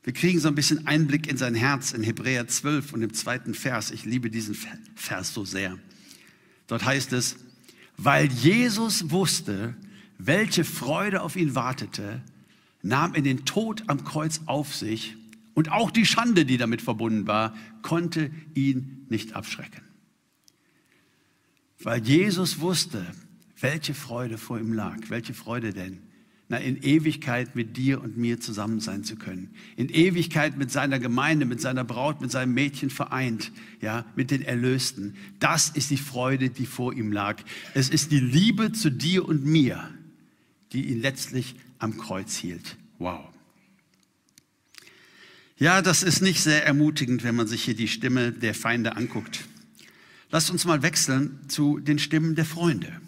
Wir 0.03 0.13
kriegen 0.13 0.39
so 0.39 0.47
ein 0.47 0.55
bisschen 0.55 0.87
Einblick 0.87 1.27
in 1.27 1.37
sein 1.37 1.55
Herz 1.55 1.91
in 1.91 2.03
Hebräer 2.03 2.47
12 2.47 2.93
und 2.93 3.01
im 3.01 3.13
zweiten 3.13 3.53
Vers. 3.53 3.91
Ich 3.91 4.05
liebe 4.05 4.29
diesen 4.29 4.55
Vers 4.95 5.33
so 5.33 5.43
sehr. 5.43 5.77
Dort 6.67 6.85
heißt 6.85 7.13
es, 7.13 7.35
weil 8.01 8.31
Jesus 8.31 9.11
wusste, 9.11 9.75
welche 10.17 10.63
Freude 10.63 11.21
auf 11.21 11.35
ihn 11.35 11.53
wartete, 11.53 12.21
nahm 12.81 13.13
er 13.13 13.21
den 13.21 13.43
Tod 13.43 13.83
am 13.87 14.05
Kreuz 14.05 14.41
auf 14.45 14.73
sich 14.73 15.17
und 15.53 15.69
auch 15.71 15.91
die 15.91 16.05
Schande, 16.05 16.45
die 16.45 16.57
damit 16.57 16.81
verbunden 16.81 17.27
war, 17.27 17.53
konnte 17.81 18.31
ihn 18.53 19.05
nicht 19.09 19.33
abschrecken. 19.33 19.81
Weil 21.81 22.01
Jesus 22.01 22.61
wusste, 22.61 23.05
welche 23.59 23.93
Freude 23.93 24.37
vor 24.37 24.59
ihm 24.59 24.71
lag. 24.71 24.97
Welche 25.09 25.33
Freude 25.33 25.73
denn? 25.73 26.01
Na, 26.49 26.57
in 26.57 26.81
Ewigkeit 26.81 27.55
mit 27.55 27.77
dir 27.77 28.01
und 28.01 28.17
mir 28.17 28.39
zusammen 28.39 28.79
sein 28.79 29.03
zu 29.03 29.15
können. 29.15 29.53
In 29.75 29.87
Ewigkeit 29.87 30.57
mit 30.57 30.71
seiner 30.71 30.97
Gemeinde, 30.97 31.45
mit 31.45 31.61
seiner 31.61 31.83
Braut, 31.83 32.21
mit 32.21 32.31
seinem 32.31 32.55
Mädchen 32.55 32.89
vereint, 32.89 33.51
ja, 33.81 34.03
mit 34.15 34.31
den 34.31 34.41
Erlösten. 34.41 35.15
Das 35.39 35.69
ist 35.69 35.91
die 35.91 35.97
Freude, 35.97 36.49
die 36.49 36.65
vor 36.65 36.93
ihm 36.93 37.11
lag. 37.11 37.43
Es 37.75 37.89
ist 37.89 38.11
die 38.11 38.19
Liebe 38.19 38.71
zu 38.71 38.89
dir 38.89 39.29
und 39.29 39.45
mir, 39.45 39.91
die 40.73 40.89
ihn 40.89 41.01
letztlich 41.01 41.55
am 41.77 41.97
Kreuz 41.97 42.35
hielt. 42.35 42.77
Wow. 42.97 43.29
Ja, 45.57 45.83
das 45.83 46.01
ist 46.01 46.21
nicht 46.21 46.41
sehr 46.41 46.65
ermutigend, 46.65 47.23
wenn 47.23 47.35
man 47.35 47.45
sich 47.45 47.63
hier 47.63 47.75
die 47.75 47.87
Stimme 47.87 48.31
der 48.31 48.55
Feinde 48.55 48.97
anguckt. 48.97 49.45
Lasst 50.31 50.49
uns 50.49 50.65
mal 50.65 50.81
wechseln 50.81 51.39
zu 51.47 51.79
den 51.79 51.99
Stimmen 51.99 52.33
der 52.33 52.45
Freunde. 52.45 52.99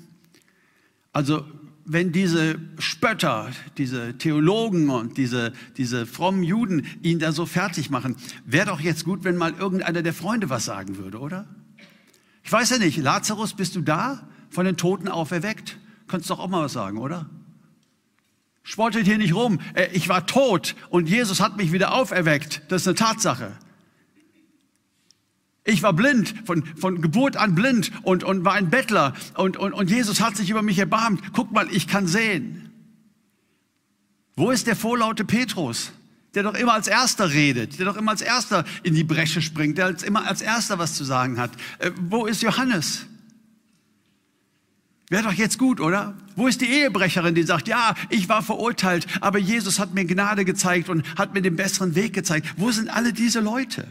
Also 1.12 1.45
wenn 1.91 2.13
diese 2.13 2.57
Spötter, 2.79 3.50
diese 3.77 4.17
Theologen 4.17 4.89
und 4.89 5.17
diese, 5.17 5.51
diese 5.75 6.05
frommen 6.05 6.41
Juden 6.41 6.86
ihn 7.01 7.19
da 7.19 7.33
so 7.33 7.45
fertig 7.45 7.89
machen, 7.89 8.15
wäre 8.45 8.67
doch 8.67 8.79
jetzt 8.79 9.03
gut, 9.03 9.25
wenn 9.25 9.36
mal 9.36 9.53
irgendeiner 9.53 10.01
der 10.01 10.13
Freunde 10.13 10.50
was 10.50 10.63
sagen 10.63 10.98
würde, 10.98 11.19
oder? 11.19 11.48
Ich 12.43 12.51
weiß 12.51 12.69
ja 12.69 12.77
nicht, 12.77 12.98
Lazarus, 12.98 13.53
bist 13.53 13.75
du 13.75 13.81
da? 13.81 14.27
Von 14.50 14.65
den 14.65 14.77
Toten 14.77 15.10
auferweckt? 15.10 15.79
Könntest 16.07 16.29
doch 16.29 16.39
auch 16.39 16.48
mal 16.48 16.63
was 16.63 16.74
sagen, 16.74 16.98
oder? 16.98 17.29
Spottet 18.63 19.05
hier 19.05 19.17
nicht 19.17 19.36
rum. 19.36 19.60
Äh, 19.74 19.89
ich 19.91 20.07
war 20.07 20.25
tot 20.25 20.75
und 20.89 21.10
Jesus 21.10 21.41
hat 21.41 21.57
mich 21.57 21.74
wieder 21.74 21.93
auferweckt. 21.93 22.62
Das 22.69 22.83
ist 22.83 22.88
eine 22.88 22.95
Tatsache. 22.95 23.51
Ich 25.63 25.84
war 25.84 25.94
blind, 25.94 26.34
von, 26.46 26.65
von 26.75 27.01
Geburt 27.01 27.38
an 27.38 27.53
blind 27.53 27.91
und, 28.01 28.24
und 28.24 28.44
war 28.44 28.53
ein 28.53 28.70
Bettler 28.70 29.13
und, 29.36 29.58
und, 29.58 29.74
und 29.74 29.89
Jesus 29.89 30.20
hat 30.20 30.36
sich 30.36 30.50
über 30.50 30.63
mich 30.63 30.80
erbarmt. 30.80 31.22
Guck 31.34 31.51
mal, 31.51 31.68
ich 31.72 31.88
kann 31.88 32.08
sehen. 32.08 32.72
Wo 34.36 34.50
ist 34.50 34.65
der 34.65 34.75
vorlaute 34.75 35.24
Petrus, 35.24 35.91
der 36.34 36.44
doch 36.44 36.56
immer 36.56 36.74
als 36.74 36.88
Erster 36.88 37.32
redet, 37.32 37.77
der 37.77 37.86
doch 37.86 37.96
immer 37.96 38.12
als 38.12 38.22
Erster 38.22 38.65
in 38.82 38.96
die 38.96 39.03
Bresche 39.03 39.41
springt, 39.41 39.77
der 39.77 39.86
als, 39.86 40.01
immer 40.01 40.27
als 40.27 40.41
Erster 40.41 40.80
was 40.80 40.96
zu 40.96 41.03
sagen 41.03 41.38
hat? 41.38 41.51
Äh, 41.77 41.91
wo 42.10 42.25
ist 42.25 42.41
Johannes? 42.41 43.06
Wäre 45.10 45.24
doch 45.24 45.34
jetzt 45.34 45.60
gut, 45.60 45.80
oder? 45.80 46.15
Wo 46.36 46.48
ist 46.48 46.62
die 46.62 46.70
Ehebrecherin, 46.70 47.36
die 47.36 47.44
sagt, 47.44 47.68
ja, 47.68 47.94
ich 48.10 48.30
war 48.30 48.41
verurteilt, 48.41 49.06
aber 49.20 49.38
Jesus 49.38 49.77
hat 49.77 49.94
mir 49.94 50.06
Gnade 50.06 50.46
gezeigt 50.46 50.89
und 50.89 51.06
hat 51.20 51.34
mir 51.34 51.41
den 51.41 51.58
besseren 51.58 51.94
Weg 51.96 52.13
gezeigt. 52.13 52.48
Wo 52.58 52.72
sind 52.72 52.89
alle 52.89 53.13
diese 53.13 53.41
Leute? 53.41 53.86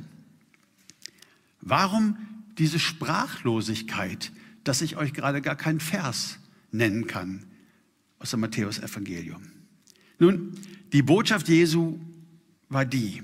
Warum 1.61 2.17
diese 2.59 2.79
Sprachlosigkeit, 2.79 4.33
dass 4.65 4.83
ich 4.83 4.97
euch 4.97 5.13
gerade 5.13 5.41
gar 5.41 5.57
keinen 5.57 5.81
Vers 5.81 6.39
nennen 6.73 7.07
kann 7.07 7.45
aus 8.19 8.31
dem 8.31 8.41
Matthäus-Evangelium? 8.41 9.43
Nun, 10.19 10.53
die 10.93 11.03
Botschaft 11.03 11.49
Jesu 11.49 11.99
war 12.69 12.85
die, 12.85 13.23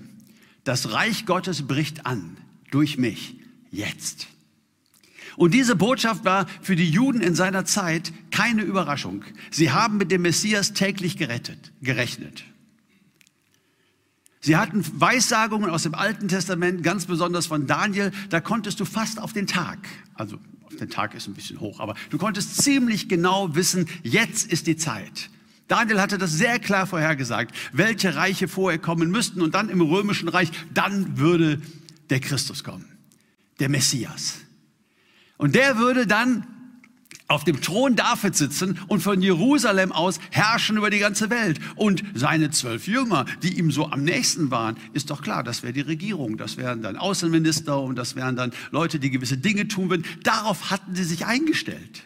das 0.64 0.92
Reich 0.92 1.26
Gottes 1.26 1.66
bricht 1.66 2.06
an 2.06 2.36
durch 2.70 2.98
mich 2.98 3.36
jetzt. 3.70 4.28
Und 5.36 5.52
diese 5.52 5.76
Botschaft 5.76 6.24
war 6.24 6.46
für 6.62 6.76
die 6.76 6.88
Juden 6.88 7.20
in 7.20 7.34
seiner 7.34 7.64
Zeit 7.64 8.12
keine 8.30 8.62
Überraschung. 8.62 9.24
Sie 9.50 9.70
haben 9.70 9.98
mit 9.98 10.10
dem 10.10 10.22
Messias 10.22 10.72
täglich 10.72 11.18
gerettet, 11.18 11.72
gerechnet. 11.82 12.44
Sie 14.46 14.56
hatten 14.56 14.84
Weissagungen 15.00 15.70
aus 15.70 15.82
dem 15.82 15.96
Alten 15.96 16.28
Testament, 16.28 16.84
ganz 16.84 17.06
besonders 17.06 17.46
von 17.46 17.66
Daniel. 17.66 18.12
Da 18.30 18.40
konntest 18.40 18.78
du 18.78 18.84
fast 18.84 19.20
auf 19.20 19.32
den 19.32 19.48
Tag, 19.48 19.76
also 20.14 20.38
auf 20.62 20.76
den 20.76 20.88
Tag 20.88 21.16
ist 21.16 21.26
ein 21.26 21.34
bisschen 21.34 21.58
hoch, 21.58 21.80
aber 21.80 21.96
du 22.10 22.16
konntest 22.16 22.62
ziemlich 22.62 23.08
genau 23.08 23.56
wissen, 23.56 23.88
jetzt 24.04 24.46
ist 24.52 24.68
die 24.68 24.76
Zeit. 24.76 25.30
Daniel 25.66 26.00
hatte 26.00 26.16
das 26.16 26.30
sehr 26.30 26.60
klar 26.60 26.86
vorhergesagt, 26.86 27.56
welche 27.72 28.14
Reiche 28.14 28.46
vorher 28.46 28.78
kommen 28.78 29.10
müssten 29.10 29.42
und 29.42 29.56
dann 29.56 29.68
im 29.68 29.80
römischen 29.80 30.28
Reich, 30.28 30.52
dann 30.72 31.18
würde 31.18 31.60
der 32.10 32.20
Christus 32.20 32.62
kommen, 32.62 32.84
der 33.58 33.68
Messias. 33.68 34.34
Und 35.38 35.56
der 35.56 35.76
würde 35.76 36.06
dann 36.06 36.46
auf 37.28 37.44
dem 37.44 37.60
Thron 37.60 37.96
David 37.96 38.36
sitzen 38.36 38.78
und 38.86 39.00
von 39.00 39.20
Jerusalem 39.20 39.90
aus 39.90 40.20
herrschen 40.30 40.76
über 40.76 40.90
die 40.90 40.98
ganze 40.98 41.28
Welt. 41.28 41.58
Und 41.74 42.04
seine 42.14 42.50
zwölf 42.50 42.86
Jünger, 42.86 43.24
die 43.42 43.58
ihm 43.58 43.72
so 43.72 43.90
am 43.90 44.04
nächsten 44.04 44.50
waren, 44.50 44.76
ist 44.92 45.10
doch 45.10 45.22
klar, 45.22 45.42
das 45.42 45.62
wäre 45.62 45.72
die 45.72 45.80
Regierung. 45.80 46.36
Das 46.36 46.56
wären 46.56 46.82
dann 46.82 46.96
Außenminister 46.96 47.80
und 47.80 47.96
das 47.96 48.14
wären 48.14 48.36
dann 48.36 48.52
Leute, 48.70 49.00
die 49.00 49.10
gewisse 49.10 49.38
Dinge 49.38 49.66
tun 49.66 49.90
würden. 49.90 50.04
Darauf 50.22 50.70
hatten 50.70 50.94
sie 50.94 51.04
sich 51.04 51.26
eingestellt. 51.26 52.04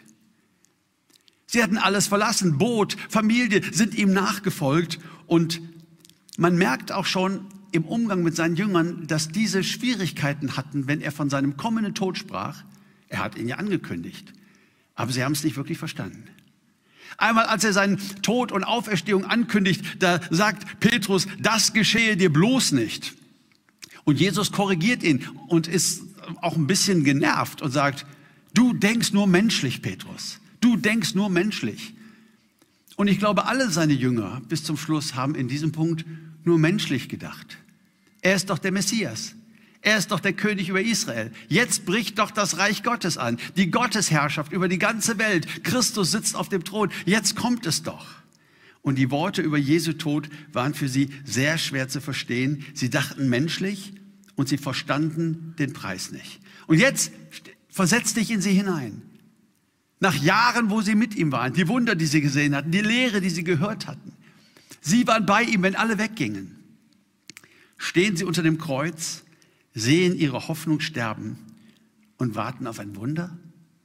Sie 1.45 1.61
hatten 1.61 1.77
alles 1.77 2.07
verlassen, 2.07 2.57
Boot, 2.57 2.95
Familie, 3.09 3.61
sind 3.71 3.93
ihm 3.93 4.13
nachgefolgt. 4.13 4.99
Und 5.27 5.61
man 6.37 6.55
merkt 6.57 6.91
auch 6.91 7.05
schon 7.05 7.45
im 7.71 7.83
Umgang 7.85 8.23
mit 8.23 8.35
seinen 8.35 8.55
Jüngern, 8.55 9.05
dass 9.05 9.29
diese 9.29 9.63
Schwierigkeiten 9.63 10.57
hatten, 10.57 10.87
wenn 10.87 11.01
er 11.01 11.11
von 11.11 11.29
seinem 11.29 11.57
kommenden 11.57 11.93
Tod 11.93 12.17
sprach. 12.17 12.63
Er 13.07 13.19
hat 13.19 13.37
ihn 13.37 13.47
ja 13.47 13.57
angekündigt. 13.57 14.33
Aber 14.95 15.11
sie 15.11 15.23
haben 15.23 15.33
es 15.33 15.43
nicht 15.43 15.57
wirklich 15.57 15.77
verstanden. 15.77 16.23
Einmal, 17.17 17.45
als 17.45 17.63
er 17.63 17.73
seinen 17.73 17.99
Tod 18.21 18.51
und 18.51 18.63
Auferstehung 18.63 19.25
ankündigt, 19.25 19.97
da 19.99 20.19
sagt 20.29 20.79
Petrus, 20.79 21.27
das 21.39 21.73
geschehe 21.73 22.17
dir 22.17 22.31
bloß 22.31 22.71
nicht. 22.71 23.13
Und 24.03 24.19
Jesus 24.19 24.51
korrigiert 24.51 25.03
ihn 25.03 25.27
und 25.47 25.67
ist 25.67 26.03
auch 26.41 26.55
ein 26.55 26.67
bisschen 26.67 27.03
genervt 27.03 27.61
und 27.61 27.71
sagt, 27.71 28.05
du 28.53 28.73
denkst 28.73 29.13
nur 29.13 29.27
menschlich, 29.27 29.81
Petrus. 29.81 30.39
Du 30.61 30.77
denkst 30.77 31.15
nur 31.15 31.29
menschlich. 31.29 31.93
Und 32.95 33.07
ich 33.07 33.19
glaube, 33.19 33.45
alle 33.45 33.69
seine 33.69 33.93
Jünger 33.93 34.41
bis 34.47 34.63
zum 34.63 34.77
Schluss 34.77 35.15
haben 35.15 35.35
in 35.35 35.47
diesem 35.47 35.71
Punkt 35.71 36.05
nur 36.43 36.57
menschlich 36.57 37.09
gedacht. 37.09 37.57
Er 38.21 38.35
ist 38.35 38.49
doch 38.49 38.59
der 38.59 38.71
Messias. 38.71 39.35
Er 39.81 39.97
ist 39.97 40.11
doch 40.11 40.19
der 40.19 40.33
König 40.33 40.69
über 40.69 40.81
Israel. 40.81 41.31
Jetzt 41.47 41.85
bricht 41.85 42.19
doch 42.19 42.29
das 42.29 42.57
Reich 42.57 42.83
Gottes 42.83 43.17
an. 43.17 43.37
Die 43.57 43.71
Gottesherrschaft 43.71 44.51
über 44.51 44.67
die 44.67 44.77
ganze 44.77 45.17
Welt. 45.17 45.63
Christus 45.63 46.11
sitzt 46.11 46.35
auf 46.35 46.49
dem 46.49 46.63
Thron. 46.63 46.91
Jetzt 47.05 47.35
kommt 47.35 47.65
es 47.65 47.81
doch. 47.81 48.07
Und 48.83 48.95
die 48.95 49.09
Worte 49.09 49.41
über 49.41 49.57
Jesu 49.57 49.93
Tod 49.93 50.29
waren 50.53 50.73
für 50.75 50.87
sie 50.87 51.09
sehr 51.23 51.57
schwer 51.57 51.87
zu 51.87 51.99
verstehen. 51.99 52.65
Sie 52.73 52.89
dachten 52.91 53.27
menschlich 53.27 53.93
und 54.35 54.49
sie 54.49 54.57
verstanden 54.57 55.55
den 55.57 55.73
Preis 55.73 56.11
nicht. 56.11 56.39
Und 56.67 56.77
jetzt 56.77 57.11
versetz 57.69 58.13
dich 58.13 58.29
in 58.29 58.41
sie 58.41 58.53
hinein. 58.53 59.01
Nach 59.99 60.15
Jahren, 60.15 60.69
wo 60.69 60.81
sie 60.81 60.95
mit 60.95 61.15
ihm 61.15 61.31
waren, 61.31 61.53
die 61.53 61.67
Wunder, 61.67 61.95
die 61.95 62.07
sie 62.07 62.21
gesehen 62.21 62.55
hatten, 62.55 62.71
die 62.71 62.81
Lehre, 62.81 63.21
die 63.21 63.29
sie 63.29 63.43
gehört 63.43 63.87
hatten. 63.87 64.13
Sie 64.79 65.05
waren 65.05 65.25
bei 65.25 65.43
ihm, 65.43 65.61
wenn 65.61 65.75
alle 65.75 65.99
weggingen. 65.99 66.55
Stehen 67.77 68.15
sie 68.15 68.25
unter 68.25 68.41
dem 68.41 68.57
Kreuz 68.57 69.23
sehen 69.73 70.17
ihre 70.17 70.47
Hoffnung 70.47 70.79
sterben 70.79 71.37
und 72.17 72.35
warten 72.35 72.67
auf 72.67 72.79
ein 72.79 72.95
Wunder? 72.95 73.37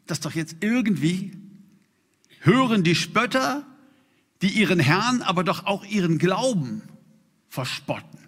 Das 0.07 0.21
doch 0.21 0.35
jetzt 0.35 0.57
irgendwie 0.61 1.33
hören 2.41 2.85
die 2.85 2.95
Spötter, 2.95 3.67
die 4.43 4.49
ihren 4.49 4.79
Herrn, 4.79 5.23
aber 5.23 5.45
doch 5.45 5.67
auch 5.67 5.85
ihren 5.85 6.19
Glauben 6.19 6.83
verspotten. 7.49 8.21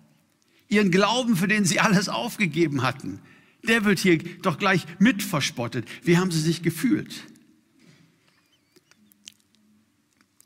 Ihren 0.68 0.90
Glauben, 0.90 1.36
für 1.36 1.48
den 1.48 1.64
sie 1.64 1.80
alles 1.80 2.08
aufgegeben 2.08 2.82
hatten. 2.82 3.20
Der 3.66 3.84
wird 3.84 3.98
hier 3.98 4.18
doch 4.40 4.58
gleich 4.58 4.86
mit 4.98 5.22
verspottet. 5.22 5.86
Wie 6.02 6.18
haben 6.18 6.30
sie 6.30 6.40
sich 6.40 6.62
gefühlt? 6.62 7.24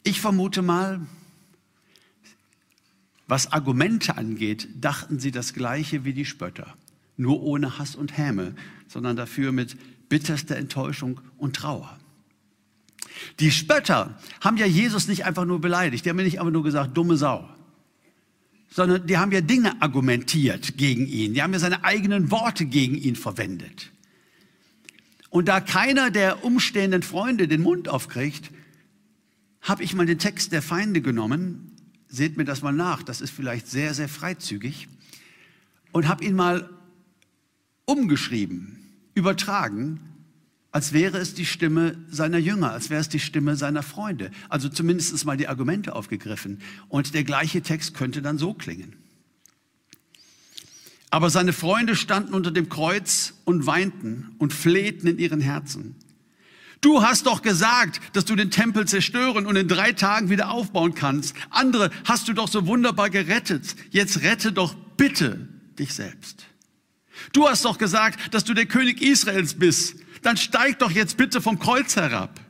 Ich 0.04 0.20
vermute 0.20 0.62
mal, 0.62 1.06
was 3.26 3.52
Argumente 3.52 4.16
angeht, 4.16 4.68
dachten 4.74 5.20
sie 5.20 5.30
das 5.30 5.54
Gleiche 5.54 6.04
wie 6.04 6.12
die 6.12 6.24
Spötter 6.24 6.76
nur 7.16 7.42
ohne 7.42 7.78
Hass 7.78 7.94
und 7.94 8.16
Häme, 8.16 8.54
sondern 8.88 9.16
dafür 9.16 9.52
mit 9.52 9.76
bitterster 10.08 10.56
Enttäuschung 10.56 11.20
und 11.38 11.56
Trauer. 11.56 11.98
Die 13.40 13.50
Spötter 13.50 14.18
haben 14.40 14.56
ja 14.56 14.66
Jesus 14.66 15.08
nicht 15.08 15.24
einfach 15.24 15.44
nur 15.44 15.60
beleidigt, 15.60 16.04
die 16.04 16.10
haben 16.10 16.18
ja 16.18 16.24
nicht 16.24 16.40
einfach 16.40 16.52
nur 16.52 16.62
gesagt, 16.62 16.96
dumme 16.96 17.16
Sau, 17.16 17.48
sondern 18.70 19.06
die 19.06 19.18
haben 19.18 19.32
ja 19.32 19.40
Dinge 19.40 19.80
argumentiert 19.80 20.76
gegen 20.76 21.06
ihn, 21.06 21.34
die 21.34 21.42
haben 21.42 21.52
ja 21.52 21.58
seine 21.58 21.84
eigenen 21.84 22.30
Worte 22.30 22.66
gegen 22.66 22.96
ihn 22.96 23.16
verwendet. 23.16 23.90
Und 25.30 25.48
da 25.48 25.60
keiner 25.60 26.10
der 26.10 26.44
umstehenden 26.44 27.02
Freunde 27.02 27.48
den 27.48 27.62
Mund 27.62 27.88
aufkriegt, 27.88 28.50
habe 29.62 29.82
ich 29.82 29.94
mal 29.94 30.06
den 30.06 30.18
Text 30.18 30.52
der 30.52 30.60
Feinde 30.60 31.00
genommen, 31.00 31.72
seht 32.08 32.36
mir 32.36 32.44
das 32.44 32.62
mal 32.62 32.72
nach, 32.72 33.02
das 33.02 33.20
ist 33.20 33.30
vielleicht 33.30 33.66
sehr, 33.68 33.94
sehr 33.94 34.08
freizügig, 34.08 34.88
und 35.92 36.08
habe 36.08 36.24
ihn 36.24 36.34
mal 36.34 36.68
umgeschrieben, 37.92 38.78
übertragen, 39.14 40.00
als 40.70 40.94
wäre 40.94 41.18
es 41.18 41.34
die 41.34 41.44
Stimme 41.44 41.98
seiner 42.10 42.38
Jünger, 42.38 42.72
als 42.72 42.88
wäre 42.88 43.02
es 43.02 43.10
die 43.10 43.20
Stimme 43.20 43.56
seiner 43.56 43.82
Freunde. 43.82 44.30
Also 44.48 44.70
zumindest 44.70 45.24
mal 45.26 45.36
die 45.36 45.48
Argumente 45.48 45.94
aufgegriffen. 45.94 46.62
Und 46.88 47.12
der 47.12 47.24
gleiche 47.24 47.60
Text 47.60 47.92
könnte 47.92 48.22
dann 48.22 48.38
so 48.38 48.54
klingen. 48.54 48.96
Aber 51.10 51.28
seine 51.28 51.52
Freunde 51.52 51.94
standen 51.94 52.32
unter 52.32 52.50
dem 52.50 52.70
Kreuz 52.70 53.34
und 53.44 53.66
weinten 53.66 54.34
und 54.38 54.54
flehten 54.54 55.06
in 55.06 55.18
ihren 55.18 55.42
Herzen. 55.42 55.94
Du 56.80 57.02
hast 57.02 57.26
doch 57.26 57.42
gesagt, 57.42 58.00
dass 58.14 58.24
du 58.24 58.34
den 58.34 58.50
Tempel 58.50 58.88
zerstören 58.88 59.46
und 59.46 59.56
in 59.56 59.68
drei 59.68 59.92
Tagen 59.92 60.30
wieder 60.30 60.50
aufbauen 60.50 60.94
kannst. 60.94 61.36
Andere 61.50 61.90
hast 62.06 62.28
du 62.28 62.32
doch 62.32 62.48
so 62.48 62.66
wunderbar 62.66 63.10
gerettet. 63.10 63.76
Jetzt 63.90 64.22
rette 64.22 64.52
doch 64.52 64.74
bitte 64.96 65.48
dich 65.78 65.92
selbst. 65.92 66.46
Du 67.32 67.48
hast 67.48 67.64
doch 67.64 67.78
gesagt, 67.78 68.34
dass 68.34 68.44
du 68.44 68.54
der 68.54 68.66
König 68.66 69.00
Israels 69.00 69.54
bist. 69.54 69.96
Dann 70.22 70.36
steig 70.36 70.78
doch 70.78 70.90
jetzt 70.90 71.16
bitte 71.16 71.40
vom 71.40 71.58
Kreuz 71.58 71.96
herab. 71.96 72.40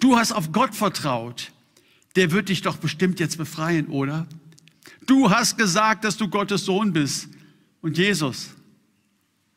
Du 0.00 0.16
hast 0.16 0.32
auf 0.32 0.52
Gott 0.52 0.74
vertraut. 0.74 1.52
Der 2.16 2.30
wird 2.30 2.48
dich 2.48 2.62
doch 2.62 2.76
bestimmt 2.76 3.20
jetzt 3.20 3.38
befreien, 3.38 3.88
oder? 3.88 4.26
Du 5.06 5.30
hast 5.30 5.56
gesagt, 5.56 6.04
dass 6.04 6.16
du 6.16 6.28
Gottes 6.28 6.64
Sohn 6.64 6.92
bist. 6.92 7.28
Und 7.80 7.98
Jesus, 7.98 8.54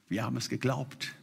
wir 0.09 0.23
haben 0.23 0.37
es 0.37 0.49
geglaubt. 0.49 1.13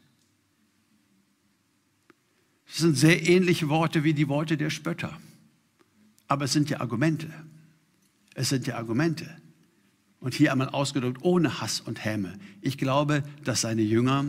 Das 2.66 2.78
sind 2.78 2.96
sehr 2.96 3.26
ähnliche 3.28 3.68
Worte 3.68 4.04
wie 4.04 4.14
die 4.14 4.28
Worte 4.28 4.56
der 4.56 4.70
Spötter. 4.70 5.18
Aber 6.26 6.46
es 6.46 6.52
sind 6.52 6.70
ja 6.70 6.80
Argumente. 6.80 7.32
Es 8.34 8.48
sind 8.48 8.66
ja 8.66 8.76
Argumente. 8.76 9.36
Und 10.24 10.32
hier 10.32 10.52
einmal 10.52 10.70
ausgedrückt, 10.70 11.18
ohne 11.20 11.60
Hass 11.60 11.82
und 11.82 12.02
Häme. 12.02 12.38
Ich 12.62 12.78
glaube, 12.78 13.24
dass 13.44 13.60
seine 13.60 13.82
Jünger 13.82 14.24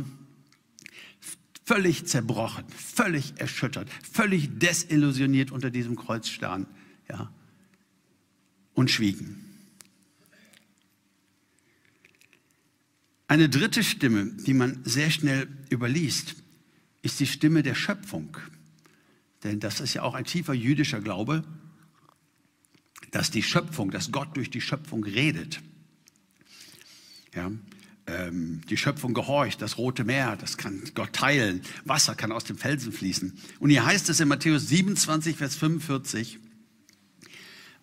völlig 1.64 2.06
zerbrochen, 2.06 2.66
völlig 2.68 3.40
erschüttert, 3.40 3.90
völlig 4.12 4.60
desillusioniert 4.60 5.52
unter 5.52 5.70
diesem 5.70 5.96
Kreuz 5.96 6.28
standen 6.28 6.68
ja, 7.10 7.32
und 8.74 8.92
schwiegen. 8.92 9.42
Eine 13.30 13.48
dritte 13.48 13.82
Stimme, 13.82 14.34
die 14.46 14.54
man 14.54 14.82
sehr 14.84 15.10
schnell 15.10 15.48
überliest, 15.70 16.36
ist 17.04 17.22
die 17.22 17.26
Stimme 17.26 17.64
der 17.64 17.74
Schöpfung. 17.74 18.36
Denn 19.46 19.62
das 19.62 19.80
ist 19.80 19.94
ja 19.94 20.02
auch 20.02 20.14
ein 20.14 20.26
tiefer 20.26 20.54
jüdischer 20.54 21.00
Glaube, 21.00 21.46
dass 23.12 23.32
die 23.32 23.44
Schöpfung, 23.44 23.92
dass 23.92 24.12
Gott 24.12 24.36
durch 24.36 24.50
die 24.50 24.60
Schöpfung 24.60 25.02
redet. 25.06 25.62
Ja, 27.36 27.52
ähm, 28.08 28.62
die 28.70 28.78
Schöpfung 28.78 29.14
gehorcht, 29.14 29.62
das 29.62 29.78
Rote 29.78 30.04
Meer, 30.04 30.38
das 30.38 30.58
kann 30.58 30.82
Gott 30.94 31.14
teilen, 31.14 31.62
Wasser 31.86 32.16
kann 32.16 32.32
aus 32.32 32.44
dem 32.44 32.58
Felsen 32.58 32.92
fließen. 32.92 33.34
Und 33.60 33.70
hier 33.70 33.86
heißt 33.86 34.10
es 34.10 34.20
in 34.20 34.28
Matthäus 34.28 34.68
27, 34.68 35.36
Vers 35.36 35.56
45, 35.56 36.40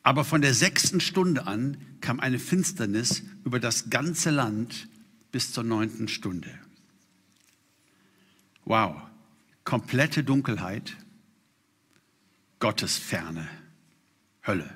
aber 0.03 0.25
von 0.25 0.41
der 0.41 0.55
sechsten 0.55 1.01
Stunde 1.01 1.47
an 1.47 1.77
kam 2.01 2.21
eine 2.21 2.39
Finsternis 2.39 3.23
über 3.45 3.61
das 3.61 3.91
ganze 3.91 4.31
Land 4.31 4.89
bis 5.31 5.53
zur 5.53 5.65
neunten 5.65 6.09
Stunde. 6.09 6.51
Wow, 8.65 8.97
komplette 9.65 10.25
Dunkelheit, 10.25 10.97
Gottesferne, 12.59 13.49
Hölle. 14.47 14.71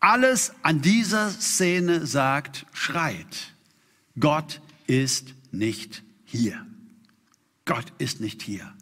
Alles 0.00 0.52
an 0.62 0.82
dieser 0.82 1.30
Szene 1.30 2.04
sagt, 2.06 2.66
schreit. 2.72 3.53
Gott 4.18 4.60
ist 4.86 5.34
nicht 5.50 6.02
hier. 6.24 6.64
Gott 7.64 7.86
ist 7.98 8.20
nicht 8.20 8.42
hier. 8.42 8.72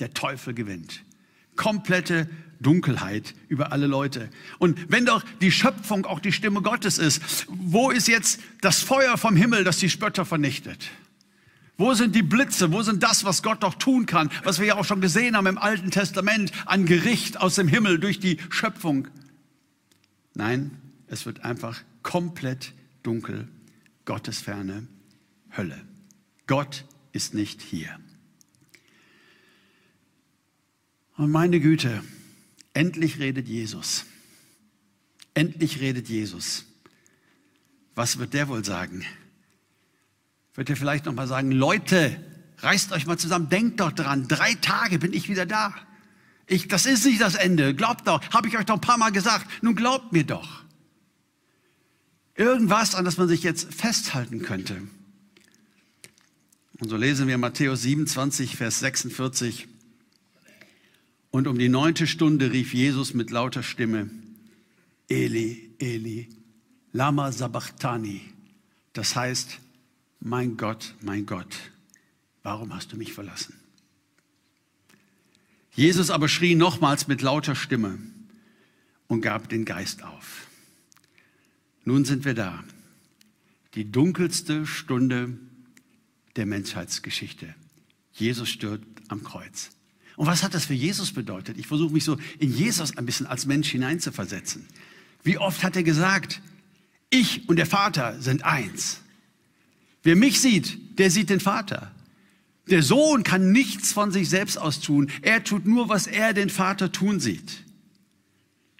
Der 0.00 0.14
Teufel 0.14 0.54
gewinnt. 0.54 1.04
Komplette 1.56 2.28
Dunkelheit 2.60 3.34
über 3.48 3.72
alle 3.72 3.86
Leute. 3.86 4.30
Und 4.58 4.90
wenn 4.90 5.04
doch 5.04 5.24
die 5.40 5.50
Schöpfung 5.50 6.06
auch 6.06 6.20
die 6.20 6.32
Stimme 6.32 6.62
Gottes 6.62 6.98
ist, 6.98 7.46
wo 7.48 7.90
ist 7.90 8.08
jetzt 8.08 8.40
das 8.60 8.82
Feuer 8.82 9.18
vom 9.18 9.36
Himmel, 9.36 9.64
das 9.64 9.78
die 9.78 9.90
Spötter 9.90 10.24
vernichtet? 10.24 10.90
Wo 11.76 11.94
sind 11.94 12.14
die 12.14 12.22
Blitze? 12.22 12.72
Wo 12.72 12.82
sind 12.82 13.02
das, 13.02 13.24
was 13.24 13.42
Gott 13.42 13.62
doch 13.62 13.74
tun 13.74 14.06
kann, 14.06 14.30
was 14.44 14.58
wir 14.60 14.66
ja 14.66 14.74
auch 14.76 14.84
schon 14.84 15.00
gesehen 15.00 15.36
haben 15.36 15.46
im 15.46 15.58
Alten 15.58 15.90
Testament 15.90 16.52
an 16.66 16.86
Gericht 16.86 17.40
aus 17.40 17.56
dem 17.56 17.68
Himmel 17.68 17.98
durch 17.98 18.20
die 18.20 18.38
Schöpfung? 18.50 19.08
Nein, 20.34 20.70
es 21.08 21.26
wird 21.26 21.44
einfach 21.44 21.82
komplett 22.02 22.72
dunkel 23.02 23.48
Gottesferne, 24.04 24.86
Hölle. 25.56 25.80
Gott 26.46 26.84
ist 27.12 27.34
nicht 27.34 27.62
hier. 27.62 27.98
Und 31.16 31.30
meine 31.30 31.60
Güte, 31.60 32.02
endlich 32.74 33.18
redet 33.18 33.48
Jesus. 33.48 34.06
Endlich 35.34 35.80
redet 35.80 36.08
Jesus. 36.08 36.64
Was 37.94 38.18
wird 38.18 38.34
der 38.34 38.48
wohl 38.48 38.64
sagen? 38.64 39.04
Wird 40.54 40.70
er 40.70 40.76
vielleicht 40.76 41.06
noch 41.06 41.14
mal 41.14 41.26
sagen, 41.26 41.52
Leute, 41.52 42.22
reißt 42.58 42.92
euch 42.92 43.06
mal 43.06 43.18
zusammen, 43.18 43.48
denkt 43.48 43.80
doch 43.80 43.92
dran, 43.92 44.28
drei 44.28 44.54
Tage 44.54 44.98
bin 44.98 45.12
ich 45.12 45.28
wieder 45.28 45.46
da. 45.46 45.74
Ich, 46.46 46.68
das 46.68 46.86
ist 46.86 47.04
nicht 47.04 47.20
das 47.20 47.34
Ende, 47.34 47.74
glaubt 47.74 48.06
doch, 48.06 48.20
habe 48.30 48.48
ich 48.48 48.58
euch 48.58 48.66
doch 48.66 48.74
ein 48.74 48.80
paar 48.80 48.98
Mal 48.98 49.12
gesagt, 49.12 49.46
nun 49.62 49.74
glaubt 49.74 50.12
mir 50.12 50.24
doch. 50.24 50.61
Irgendwas, 52.34 52.94
an 52.94 53.04
das 53.04 53.18
man 53.18 53.28
sich 53.28 53.42
jetzt 53.42 53.72
festhalten 53.72 54.42
könnte. 54.42 54.80
Und 56.78 56.88
so 56.88 56.96
lesen 56.96 57.28
wir 57.28 57.38
Matthäus 57.38 57.82
27, 57.82 58.56
Vers 58.56 58.80
46. 58.80 59.68
Und 61.30 61.46
um 61.46 61.58
die 61.58 61.68
neunte 61.68 62.06
Stunde 62.06 62.52
rief 62.52 62.74
Jesus 62.74 63.14
mit 63.14 63.30
lauter 63.30 63.62
Stimme, 63.62 64.10
Eli, 65.08 65.74
Eli, 65.78 66.28
Lama 66.92 67.32
Sabachthani. 67.32 68.22
Das 68.92 69.14
heißt, 69.14 69.58
mein 70.20 70.56
Gott, 70.56 70.94
mein 71.00 71.26
Gott, 71.26 71.56
warum 72.42 72.74
hast 72.74 72.92
du 72.92 72.96
mich 72.96 73.12
verlassen? 73.12 73.54
Jesus 75.74 76.10
aber 76.10 76.28
schrie 76.28 76.54
nochmals 76.54 77.08
mit 77.08 77.22
lauter 77.22 77.54
Stimme 77.54 77.98
und 79.06 79.22
gab 79.22 79.48
den 79.48 79.64
Geist 79.64 80.02
auf. 80.02 80.46
Nun 81.84 82.04
sind 82.04 82.24
wir 82.24 82.34
da. 82.34 82.62
Die 83.74 83.90
dunkelste 83.90 84.66
Stunde 84.66 85.38
der 86.36 86.46
Menschheitsgeschichte. 86.46 87.54
Jesus 88.12 88.48
stirbt 88.48 88.86
am 89.08 89.24
Kreuz. 89.24 89.70
Und 90.16 90.26
was 90.26 90.42
hat 90.42 90.54
das 90.54 90.66
für 90.66 90.74
Jesus 90.74 91.12
bedeutet? 91.12 91.58
Ich 91.58 91.66
versuche 91.66 91.92
mich 91.92 92.04
so 92.04 92.18
in 92.38 92.54
Jesus 92.54 92.96
ein 92.96 93.06
bisschen 93.06 93.26
als 93.26 93.46
Mensch 93.46 93.70
hineinzuversetzen. 93.70 94.66
Wie 95.22 95.38
oft 95.38 95.62
hat 95.62 95.76
er 95.76 95.82
gesagt, 95.82 96.42
ich 97.10 97.48
und 97.48 97.56
der 97.56 97.66
Vater 97.66 98.20
sind 98.20 98.44
eins. 98.44 99.00
Wer 100.02 100.16
mich 100.16 100.40
sieht, 100.40 100.98
der 100.98 101.10
sieht 101.10 101.30
den 101.30 101.40
Vater. 101.40 101.92
Der 102.68 102.82
Sohn 102.82 103.22
kann 103.24 103.52
nichts 103.52 103.92
von 103.92 104.12
sich 104.12 104.28
selbst 104.28 104.56
aus 104.58 104.80
tun. 104.80 105.10
Er 105.22 105.44
tut 105.44 105.66
nur, 105.66 105.88
was 105.88 106.06
er 106.06 106.32
den 106.32 106.50
Vater 106.50 106.92
tun 106.92 107.20
sieht. 107.20 107.64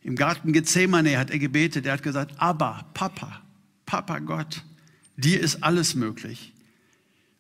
Im 0.05 0.17
Garten 0.17 0.53
Gethsemane 0.53 1.19
hat 1.19 1.31
er 1.31 1.39
gebetet, 1.39 1.87
er 1.87 1.93
hat 1.95 2.03
gesagt, 2.03 2.35
aber 2.39 2.87
Papa, 2.95 3.43
Papa 3.87 4.19
Gott, 4.19 4.65
dir 5.17 5.41
ist 5.41 5.63
alles 5.63 5.95
möglich. 5.95 6.53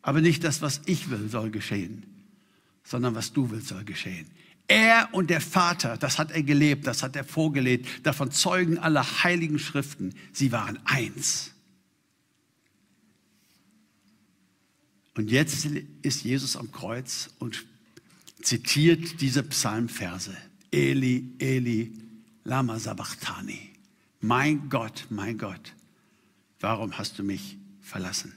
Aber 0.02 0.20
nicht 0.20 0.44
das, 0.44 0.62
was 0.62 0.80
ich 0.86 1.10
will, 1.10 1.28
soll 1.28 1.50
geschehen, 1.50 2.04
sondern 2.84 3.14
was 3.14 3.32
du 3.32 3.50
willst, 3.50 3.68
soll 3.68 3.84
geschehen. 3.84 4.26
Er 4.68 5.08
und 5.12 5.30
der 5.30 5.40
Vater, 5.40 5.96
das 5.96 6.18
hat 6.18 6.30
er 6.30 6.42
gelebt, 6.42 6.86
das 6.86 7.02
hat 7.02 7.16
er 7.16 7.24
vorgelebt, 7.24 7.86
davon 8.04 8.30
zeugen 8.30 8.78
alle 8.78 9.22
heiligen 9.22 9.58
Schriften, 9.58 10.14
sie 10.32 10.52
waren 10.52 10.78
eins. 10.84 11.52
Und 15.14 15.30
jetzt 15.30 15.66
ist 16.02 16.24
Jesus 16.24 16.56
am 16.56 16.72
Kreuz 16.72 17.30
und 17.38 17.64
zitiert 18.40 19.20
diese 19.20 19.42
Psalmverse. 19.42 20.36
Eli, 20.70 21.34
Eli, 21.38 21.92
Lama 22.44 22.78
Sabachthani. 22.78 23.70
Mein 24.20 24.68
Gott, 24.68 25.06
mein 25.10 25.38
Gott, 25.38 25.74
warum 26.60 26.96
hast 26.98 27.18
du 27.18 27.22
mich 27.22 27.58
verlassen? 27.80 28.32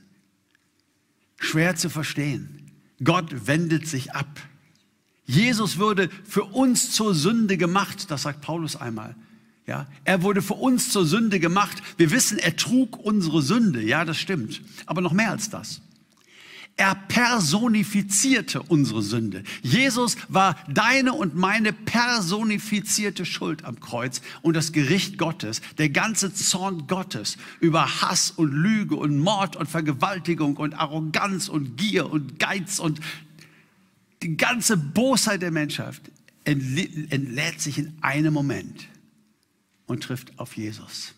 Schwer 1.37 1.75
zu 1.75 1.89
verstehen. 1.89 2.71
Gott 3.03 3.47
wendet 3.47 3.87
sich 3.87 4.13
ab. 4.13 4.41
Jesus 5.25 5.77
würde 5.77 6.09
für 6.23 6.43
uns 6.43 6.91
zur 6.91 7.13
Sünde 7.13 7.57
gemacht, 7.57 8.09
das 8.09 8.23
sagt 8.23 8.41
Paulus 8.41 8.75
einmal. 8.75 9.15
Ja, 9.67 9.87
er 10.03 10.21
wurde 10.21 10.43
für 10.43 10.53
uns 10.53 10.91
zur 10.91 11.05
Sünde 11.05 11.39
gemacht. 11.39 11.81
Wir 11.97 12.11
wissen, 12.11 12.37
er 12.37 12.55
trug 12.55 12.97
unsere 12.97 13.41
Sünde. 13.41 13.81
Ja, 13.81 14.05
das 14.05 14.17
stimmt. 14.17 14.61
Aber 14.85 15.01
noch 15.01 15.13
mehr 15.13 15.31
als 15.31 15.49
das. 15.49 15.81
Er 16.77 16.95
personifizierte 16.95 18.61
unsere 18.61 19.01
Sünde. 19.01 19.43
Jesus 19.61 20.17
war 20.27 20.57
deine 20.67 21.13
und 21.13 21.33
meine 21.33 21.71
personifizierte 21.71 23.25
Schuld 23.25 23.63
am 23.63 23.79
Kreuz 23.79 24.21
und 24.41 24.55
das 24.55 24.73
Gericht 24.73 25.17
Gottes, 25.17 25.61
der 25.77 25.89
ganze 25.89 26.33
Zorn 26.33 26.85
Gottes 26.87 27.37
über 27.61 28.01
Hass 28.01 28.31
und 28.31 28.51
Lüge 28.51 28.97
und 28.97 29.19
Mord 29.19 29.55
und 29.55 29.69
Vergewaltigung 29.69 30.57
und 30.57 30.73
Arroganz 30.73 31.47
und 31.47 31.77
Gier 31.77 32.11
und 32.11 32.39
Geiz 32.39 32.79
und 32.79 32.99
die 34.21 34.35
ganze 34.35 34.75
Bosheit 34.75 35.41
der 35.41 35.51
Menschheit 35.51 36.01
entlädt 36.43 37.61
sich 37.61 37.77
in 37.77 37.97
einem 38.01 38.33
Moment 38.33 38.89
und 39.85 40.03
trifft 40.03 40.37
auf 40.39 40.57
Jesus, 40.57 41.13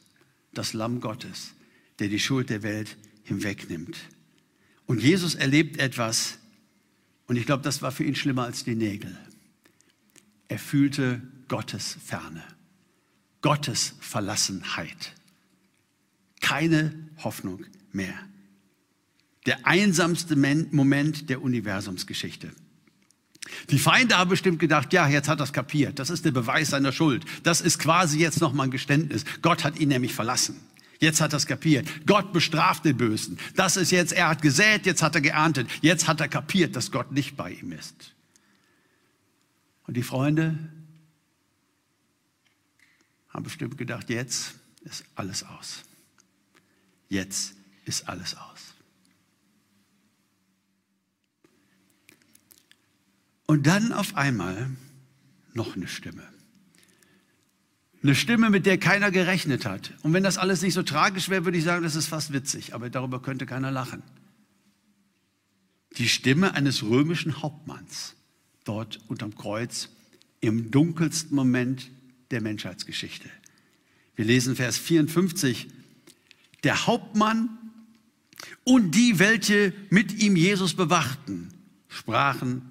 das 0.54 0.74
Lamm 0.74 1.02
Gottes, 1.02 1.54
der 1.98 2.10
die 2.10 2.20
Schuld 2.20 2.52
der 2.52 2.62
Welt 2.62 2.96
hinwegnimmt. 3.24 3.98
Und 4.88 5.04
Jesus 5.04 5.36
erlebt 5.36 5.78
etwas, 5.78 6.40
und 7.28 7.36
ich 7.36 7.46
glaube, 7.46 7.62
das 7.62 7.82
war 7.82 7.92
für 7.92 8.06
ihn 8.06 8.16
schlimmer 8.16 8.46
als 8.46 8.64
die 8.64 8.76
Nägel. 8.76 9.16
Er 10.48 10.58
fühlte 10.58 11.22
Gottes 11.50 11.98
Ferne, 12.04 12.44
Gottes 13.42 13.94
Verlassenheit. 14.00 15.14
Keine 16.40 16.94
Hoffnung 17.18 17.66
mehr. 17.92 18.18
Der 19.46 19.68
einsamste 19.68 20.36
Moment 20.36 21.30
der 21.30 21.42
Universumsgeschichte. 21.42 22.52
Die 23.70 23.80
Feinde 23.80 24.18
haben 24.18 24.30
bestimmt 24.30 24.60
gedacht, 24.60 24.94
ja, 24.94 25.08
jetzt 25.08 25.30
hat 25.30 25.40
er 25.40 25.44
es 25.44 25.54
kapiert. 25.54 26.00
Das 26.00 26.10
ist 26.10 26.26
der 26.26 26.32
Beweis 26.32 26.70
seiner 26.70 26.92
Schuld. 26.92 27.26
Das 27.44 27.62
ist 27.62 27.80
quasi 27.80 28.20
jetzt 28.20 28.42
nochmal 28.42 28.68
ein 28.68 28.72
Geständnis. 28.72 29.24
Gott 29.42 29.64
hat 29.64 29.80
ihn 29.80 29.90
nämlich 29.90 30.14
verlassen. 30.14 30.60
Jetzt 31.00 31.22
hat 31.22 31.34
er 31.34 31.38
es 31.38 31.46
kapiert. 31.46 31.88
Gott 32.06 32.34
bestraft 32.34 32.86
den 32.86 32.98
Bösen. 32.98 33.38
Das 33.56 33.78
ist 33.78 33.92
jetzt, 33.92 34.14
er 34.14 34.30
hat 34.30 34.42
gesät, 34.42 34.86
jetzt 34.86 35.04
hat 35.04 35.16
er 35.16 35.22
geerntet. 35.22 35.70
Jetzt 35.82 36.08
hat 36.08 36.20
er 36.22 36.28
kapiert, 36.28 36.76
dass 36.76 36.92
Gott 36.92 37.12
nicht 37.12 37.38
bei 37.38 37.52
ihm 37.52 37.72
ist. 37.72 38.14
Und 39.86 39.96
die 39.96 40.04
Freunde, 40.04 40.58
haben 43.30 43.44
bestimmt 43.44 43.78
gedacht, 43.78 44.10
jetzt 44.10 44.56
ist 44.82 45.06
alles 45.14 45.44
aus. 45.44 45.84
Jetzt 47.08 47.54
ist 47.86 48.10
alles 48.10 48.36
aus. 48.36 48.74
Und 53.46 53.68
dann 53.68 53.94
auf 53.94 54.16
einmal 54.16 54.72
noch 55.54 55.76
eine 55.76 55.88
Stimme. 55.88 56.28
Eine 58.08 58.16
Stimme, 58.16 58.50
mit 58.50 58.66
der 58.66 58.78
keiner 58.78 59.12
gerechnet 59.12 59.66
hat. 59.66 59.92
Und 60.02 60.14
wenn 60.14 60.24
das 60.24 60.38
alles 60.38 60.62
nicht 60.62 60.76
so 60.76 60.82
tragisch 60.82 61.28
wäre, 61.28 61.44
würde 61.44 61.58
ich 61.58 61.66
sagen, 61.66 61.84
das 61.84 61.98
ist 61.98 62.08
fast 62.08 62.32
witzig, 62.32 62.74
aber 62.74 62.90
darüber 62.90 63.22
könnte 63.22 63.46
keiner 63.46 63.70
lachen. 63.70 64.02
Die 65.98 66.08
Stimme 66.08 66.54
eines 66.54 66.84
römischen 66.84 67.42
Hauptmanns 67.42 68.16
dort 68.64 69.02
unterm 69.10 69.36
Kreuz 69.36 69.90
im 70.40 70.72
dunkelsten 70.72 71.36
Moment 71.36 71.92
der 72.32 72.40
Menschheitsgeschichte. 72.40 73.30
Wir 74.16 74.24
lesen 74.24 74.56
Vers 74.56 74.78
54. 74.78 75.68
Der 76.64 76.88
Hauptmann 76.88 77.58
und 78.64 78.92
die, 78.92 79.20
welche 79.20 79.74
mit 79.90 80.24
ihm 80.24 80.38
Jesus 80.38 80.76
bewachten, 80.76 81.50
sprachen 81.90 82.62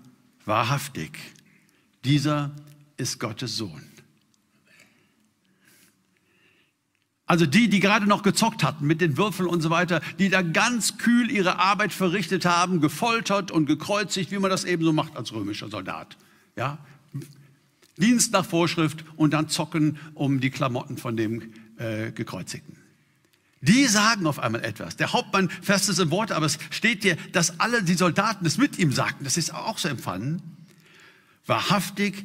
wahrhaftig, 0.47 1.11
dieser 2.07 2.57
ist 2.97 3.21
Gottes 3.21 3.59
Sohn. 3.59 3.83
Also 7.27 7.45
die, 7.45 7.69
die 7.69 7.81
gerade 7.81 8.07
noch 8.07 8.23
gezockt 8.23 8.63
hatten 8.63 8.87
mit 8.87 9.01
den 9.01 9.17
Würfeln 9.17 9.49
und 9.49 9.61
so 9.61 9.69
weiter, 9.69 10.01
die 10.19 10.29
da 10.29 10.43
ganz 10.43 10.97
kühl 10.97 11.29
ihre 11.31 11.59
Arbeit 11.59 11.93
verrichtet 11.93 12.45
haben, 12.45 12.81
gefoltert 12.81 13.51
und 13.51 13.67
gekreuzigt, 13.67 14.31
wie 14.31 14.39
man 14.39 14.51
das 14.51 14.65
eben 14.65 14.85
so 14.85 14.93
macht 14.93 15.17
als 15.17 15.33
römischer 15.33 15.69
Soldat. 15.69 16.17
Ja? 16.55 16.79
Dienst 17.97 18.33
nach 18.33 18.45
Vorschrift 18.45 19.05
und 19.17 19.33
dann 19.33 19.49
zocken 19.49 19.99
um 20.15 20.41
die 20.41 20.51
Klamotten 20.51 20.99
von 20.99 21.17
dem 21.17 21.53
äh, 21.79 22.13
Gekreuzigten. 22.13 22.77
Die 23.61 23.87
sagen 23.87 24.27
auf 24.29 24.39
einmal 24.39 24.65
etwas. 24.65 24.97
Der 24.97 25.13
Hauptmann 25.13 25.51
fasst 25.51 25.89
es 25.89 25.99
in 25.99 26.13
Worte, 26.13 26.37
aber 26.37 26.47
es 26.47 26.59
steht 26.71 27.03
hier, 27.03 27.17
dass 27.33 27.59
alle 27.59 27.83
die 27.83 27.95
Soldaten 27.95 28.47
es 28.47 28.59
mit 28.59 28.79
ihm 28.79 28.93
sagten. 28.93 29.25
Das 29.25 29.37
ist 29.37 29.53
auch 29.53 29.79
so 29.79 29.89
empfangen. 29.89 30.43
Wahrhaftig, 31.47 32.25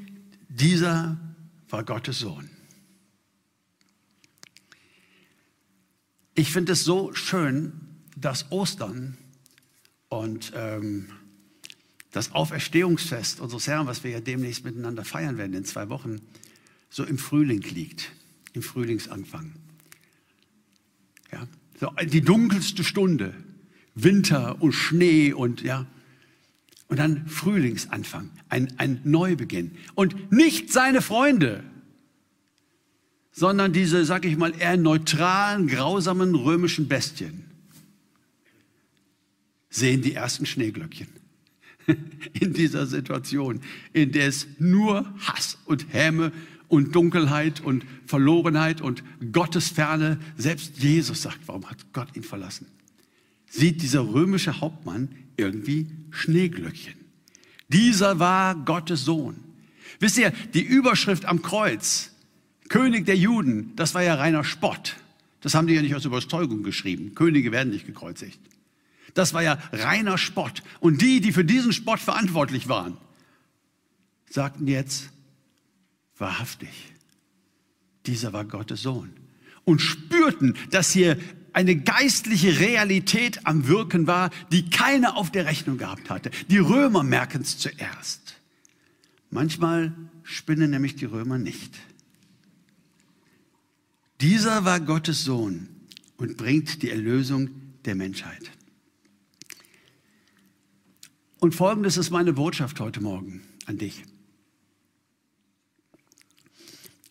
dieser 0.49 1.17
war 1.69 1.83
Gottes 1.83 2.19
Sohn. 2.19 2.49
Ich 6.41 6.51
finde 6.51 6.71
es 6.71 6.83
so 6.83 7.13
schön, 7.13 7.71
dass 8.17 8.51
Ostern 8.51 9.15
und 10.09 10.51
ähm, 10.55 11.05
das 12.11 12.31
Auferstehungsfest 12.31 13.39
unseres 13.39 13.67
Herrn, 13.67 13.85
was 13.85 14.03
wir 14.03 14.09
ja 14.09 14.21
demnächst 14.21 14.65
miteinander 14.65 15.05
feiern 15.05 15.37
werden 15.37 15.53
in 15.53 15.65
zwei 15.65 15.89
Wochen, 15.89 16.19
so 16.89 17.03
im 17.03 17.19
Frühling 17.19 17.61
liegt, 17.61 18.11
im 18.53 18.63
Frühlingsanfang. 18.63 19.53
Ja, 21.31 21.47
so 21.79 21.91
die 22.05 22.21
dunkelste 22.21 22.83
Stunde, 22.83 23.35
Winter 23.93 24.63
und 24.63 24.71
Schnee 24.71 25.33
und 25.33 25.61
ja, 25.61 25.85
und 26.87 26.97
dann 26.97 27.27
Frühlingsanfang, 27.27 28.31
ein, 28.49 28.73
ein 28.79 28.99
Neubeginn. 29.03 29.77
Und 29.93 30.31
nicht 30.31 30.73
seine 30.73 31.03
Freunde, 31.03 31.63
sondern 33.31 33.73
diese, 33.73 34.05
sag 34.05 34.25
ich 34.25 34.37
mal, 34.37 34.53
eher 34.57 34.77
neutralen, 34.77 35.67
grausamen 35.67 36.35
römischen 36.35 36.87
Bestien 36.87 37.45
sehen 39.71 40.01
die 40.01 40.13
ersten 40.13 40.45
Schneeglöckchen 40.45 41.07
in 42.33 42.53
dieser 42.53 42.85
Situation, 42.85 43.61
in 43.93 44.11
der 44.11 44.27
es 44.27 44.45
nur 44.59 45.11
Hass 45.19 45.57
und 45.65 45.91
Häme 45.93 46.31
und 46.67 46.93
Dunkelheit 46.93 47.61
und 47.61 47.85
Verlorenheit 48.05 48.81
und 48.81 49.03
Gottesferne, 49.31 50.19
selbst 50.37 50.77
Jesus 50.77 51.23
sagt, 51.23 51.39
warum 51.47 51.69
hat 51.69 51.77
Gott 51.93 52.15
ihn 52.15 52.23
verlassen? 52.23 52.67
Sieht 53.49 53.81
dieser 53.81 54.13
römische 54.13 54.61
Hauptmann 54.61 55.09
irgendwie 55.37 55.87
Schneeglöckchen. 56.11 56.95
Dieser 57.67 58.19
war 58.19 58.55
Gottes 58.55 59.03
Sohn. 59.05 59.35
Wisst 59.99 60.17
ihr, 60.17 60.31
die 60.53 60.61
Überschrift 60.61 61.25
am 61.25 61.41
Kreuz, 61.41 62.10
König 62.71 63.05
der 63.05 63.17
Juden, 63.17 63.75
das 63.75 63.93
war 63.95 64.01
ja 64.01 64.15
reiner 64.15 64.45
Spott. 64.45 64.95
Das 65.41 65.55
haben 65.55 65.67
die 65.67 65.73
ja 65.73 65.81
nicht 65.81 65.93
aus 65.93 66.05
Überzeugung 66.05 66.63
geschrieben. 66.63 67.15
Könige 67.15 67.51
werden 67.51 67.69
nicht 67.69 67.85
gekreuzigt. 67.85 68.39
Das 69.13 69.33
war 69.33 69.43
ja 69.43 69.59
reiner 69.73 70.17
Spott. 70.17 70.63
Und 70.79 71.01
die, 71.01 71.19
die 71.19 71.33
für 71.33 71.43
diesen 71.43 71.73
Spott 71.73 71.99
verantwortlich 71.99 72.69
waren, 72.69 72.95
sagten 74.29 74.67
jetzt, 74.67 75.09
wahrhaftig, 76.17 76.69
dieser 78.05 78.31
war 78.31 78.45
Gottes 78.45 78.81
Sohn. 78.81 79.11
Und 79.65 79.81
spürten, 79.81 80.55
dass 80.69 80.91
hier 80.91 81.17
eine 81.51 81.75
geistliche 81.75 82.61
Realität 82.61 83.45
am 83.45 83.67
Wirken 83.67 84.07
war, 84.07 84.29
die 84.53 84.69
keiner 84.69 85.17
auf 85.17 85.29
der 85.29 85.45
Rechnung 85.45 85.77
gehabt 85.77 86.09
hatte. 86.09 86.31
Die 86.47 86.59
Römer 86.59 87.03
merken 87.03 87.41
es 87.41 87.57
zuerst. 87.57 88.37
Manchmal 89.29 89.91
spinnen 90.23 90.71
nämlich 90.71 90.95
die 90.95 91.05
Römer 91.05 91.37
nicht. 91.37 91.75
Dieser 94.21 94.65
war 94.65 94.79
Gottes 94.79 95.23
Sohn 95.23 95.67
und 96.17 96.37
bringt 96.37 96.83
die 96.83 96.91
Erlösung 96.91 97.49
der 97.85 97.95
Menschheit. 97.95 98.51
Und 101.39 101.55
folgendes 101.55 101.97
ist 101.97 102.11
meine 102.11 102.33
Botschaft 102.33 102.79
heute 102.79 103.01
Morgen 103.01 103.41
an 103.65 103.79
dich. 103.79 104.03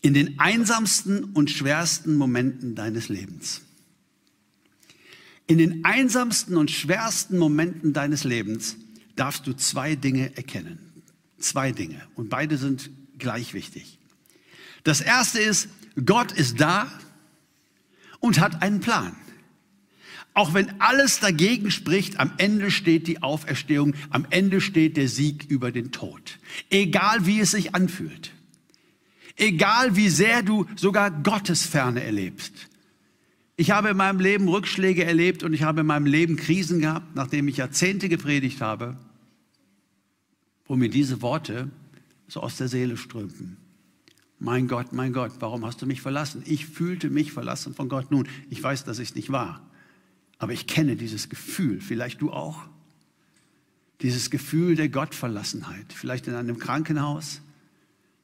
In 0.03 0.14
den 0.14 0.38
einsamsten 0.38 1.25
und 1.25 1.51
schwersten 1.51 2.14
Momenten 2.14 2.77
deines 2.77 3.09
Lebens, 3.09 3.62
in 5.49 5.59
den 5.59 5.85
einsamsten 5.85 6.57
und 6.57 6.70
schwersten 6.70 7.37
Momenten 7.38 7.92
deines 7.92 8.23
Lebens 8.23 8.77
darfst 9.16 9.49
du 9.49 9.53
zwei 9.53 9.96
Dinge 9.96 10.37
erkennen. 10.37 10.79
Zwei 11.38 11.73
Dinge. 11.73 12.01
Und 12.14 12.31
beide 12.31 12.57
sind 12.57 12.90
gleich 13.18 13.53
wichtig. 13.53 14.00
Das 14.85 15.01
erste 15.01 15.40
ist, 15.40 15.69
Gott 16.05 16.33
ist 16.33 16.61
da 16.61 16.90
und 18.21 18.40
hat 18.40 18.62
einen 18.62 18.81
Plan. 18.81 19.16
Auch 20.33 20.55
wenn 20.55 20.81
alles 20.81 21.19
dagegen 21.19 21.71
spricht, 21.71 22.21
am 22.21 22.33
Ende 22.38 22.71
steht 22.71 23.09
die 23.09 23.23
Auferstehung, 23.23 23.95
am 24.11 24.27
Ende 24.31 24.61
steht 24.61 24.97
der 24.97 25.09
Sieg 25.09 25.45
über 25.49 25.73
den 25.73 25.90
Tod. 25.90 26.38
Egal 26.71 27.27
wie 27.27 27.40
es 27.40 27.51
sich 27.51 27.75
anfühlt. 27.75 28.33
Egal 29.37 29.97
wie 29.97 30.09
sehr 30.09 30.43
du 30.43 30.66
sogar 30.77 31.11
Gottesferne 31.11 32.03
erlebst. 32.05 32.53
Ich 33.57 33.73
habe 33.73 33.90
in 33.90 33.97
meinem 33.97 34.21
Leben 34.21 34.49
Rückschläge 34.49 35.05
erlebt 35.05 35.43
und 35.43 35.53
ich 35.53 35.62
habe 35.62 35.81
in 35.81 35.87
meinem 35.87 36.07
Leben 36.07 36.37
Krisen 36.37 36.81
gehabt, 36.81 37.14
nachdem 37.14 37.49
ich 37.49 37.59
Jahrzehnte 37.59 38.09
gepredigt 38.09 38.61
habe, 38.61 38.97
wo 40.64 40.77
mir 40.77 40.88
diese 40.88 41.21
Worte 41.21 41.71
so 42.29 42.40
aus 42.40 42.57
der 42.57 42.69
Seele 42.69 42.97
strömten. 42.97 43.57
Mein 44.42 44.68
Gott, 44.68 44.94
mein 44.94 45.12
Gott, 45.12 45.33
warum 45.40 45.66
hast 45.66 45.83
du 45.83 45.87
mich 45.87 46.00
verlassen? 46.00 46.42
Ich 46.46 46.64
fühlte 46.64 47.11
mich 47.11 47.31
verlassen 47.31 47.74
von 47.74 47.90
Gott. 47.90 48.11
Nun, 48.11 48.26
ich 48.48 48.62
weiß, 48.62 48.85
dass 48.85 48.98
ich 48.98 49.11
es 49.11 49.14
nicht 49.14 49.31
war, 49.31 49.70
aber 50.38 50.55
ich 50.55 50.66
kenne 50.66 50.96
dieses 50.96 51.29
Gefühl, 51.29 51.83
vielleicht 51.83 52.22
du 52.22 52.33
auch. 52.33 52.66
Dieses 54.00 54.31
Gefühl 54.31 54.76
der 54.76 54.88
Gottverlassenheit, 54.88 55.92
vielleicht 55.92 56.26
in 56.26 56.35
einem 56.35 56.59
Krankenhaus, 56.59 57.42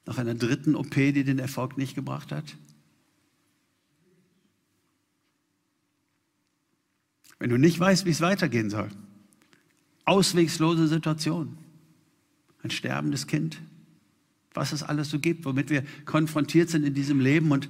nach 0.06 0.16
einer 0.16 0.34
dritten 0.34 0.74
OP, 0.74 0.94
die 0.94 1.22
den 1.22 1.38
Erfolg 1.38 1.76
nicht 1.76 1.94
gebracht 1.94 2.32
hat. 2.32 2.56
Wenn 7.38 7.50
du 7.50 7.58
nicht 7.58 7.78
weißt, 7.78 8.06
wie 8.06 8.10
es 8.10 8.22
weitergehen 8.22 8.70
soll, 8.70 8.88
auswegslose 10.06 10.88
Situation, 10.88 11.58
ein 12.62 12.70
sterbendes 12.70 13.26
Kind, 13.26 13.60
was 14.56 14.72
es 14.72 14.82
alles 14.82 15.10
so 15.10 15.18
gibt, 15.18 15.44
womit 15.44 15.70
wir 15.70 15.84
konfrontiert 16.04 16.70
sind 16.70 16.84
in 16.84 16.94
diesem 16.94 17.20
Leben. 17.20 17.52
Und 17.52 17.68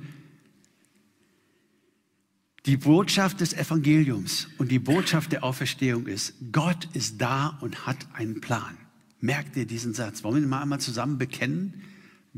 die 2.66 2.77
Botschaft 2.77 3.40
des 3.40 3.53
Evangeliums 3.53 4.49
und 4.59 4.70
die 4.70 4.79
Botschaft 4.79 5.33
der 5.33 5.44
Auferstehung 5.44 6.07
ist, 6.07 6.35
Gott 6.53 6.88
ist 6.94 7.20
da 7.20 7.59
und 7.61 7.87
hat 7.87 8.07
einen 8.12 8.40
Plan. 8.40 8.77
Merkt 9.20 9.57
ihr 9.57 9.66
diesen 9.66 9.94
Satz? 9.94 10.25
Wollen 10.25 10.37
wir 10.37 10.42
ihn 10.42 10.49
mal 10.49 10.62
einmal 10.62 10.81
zusammen 10.81 11.18
bekennen? 11.18 11.83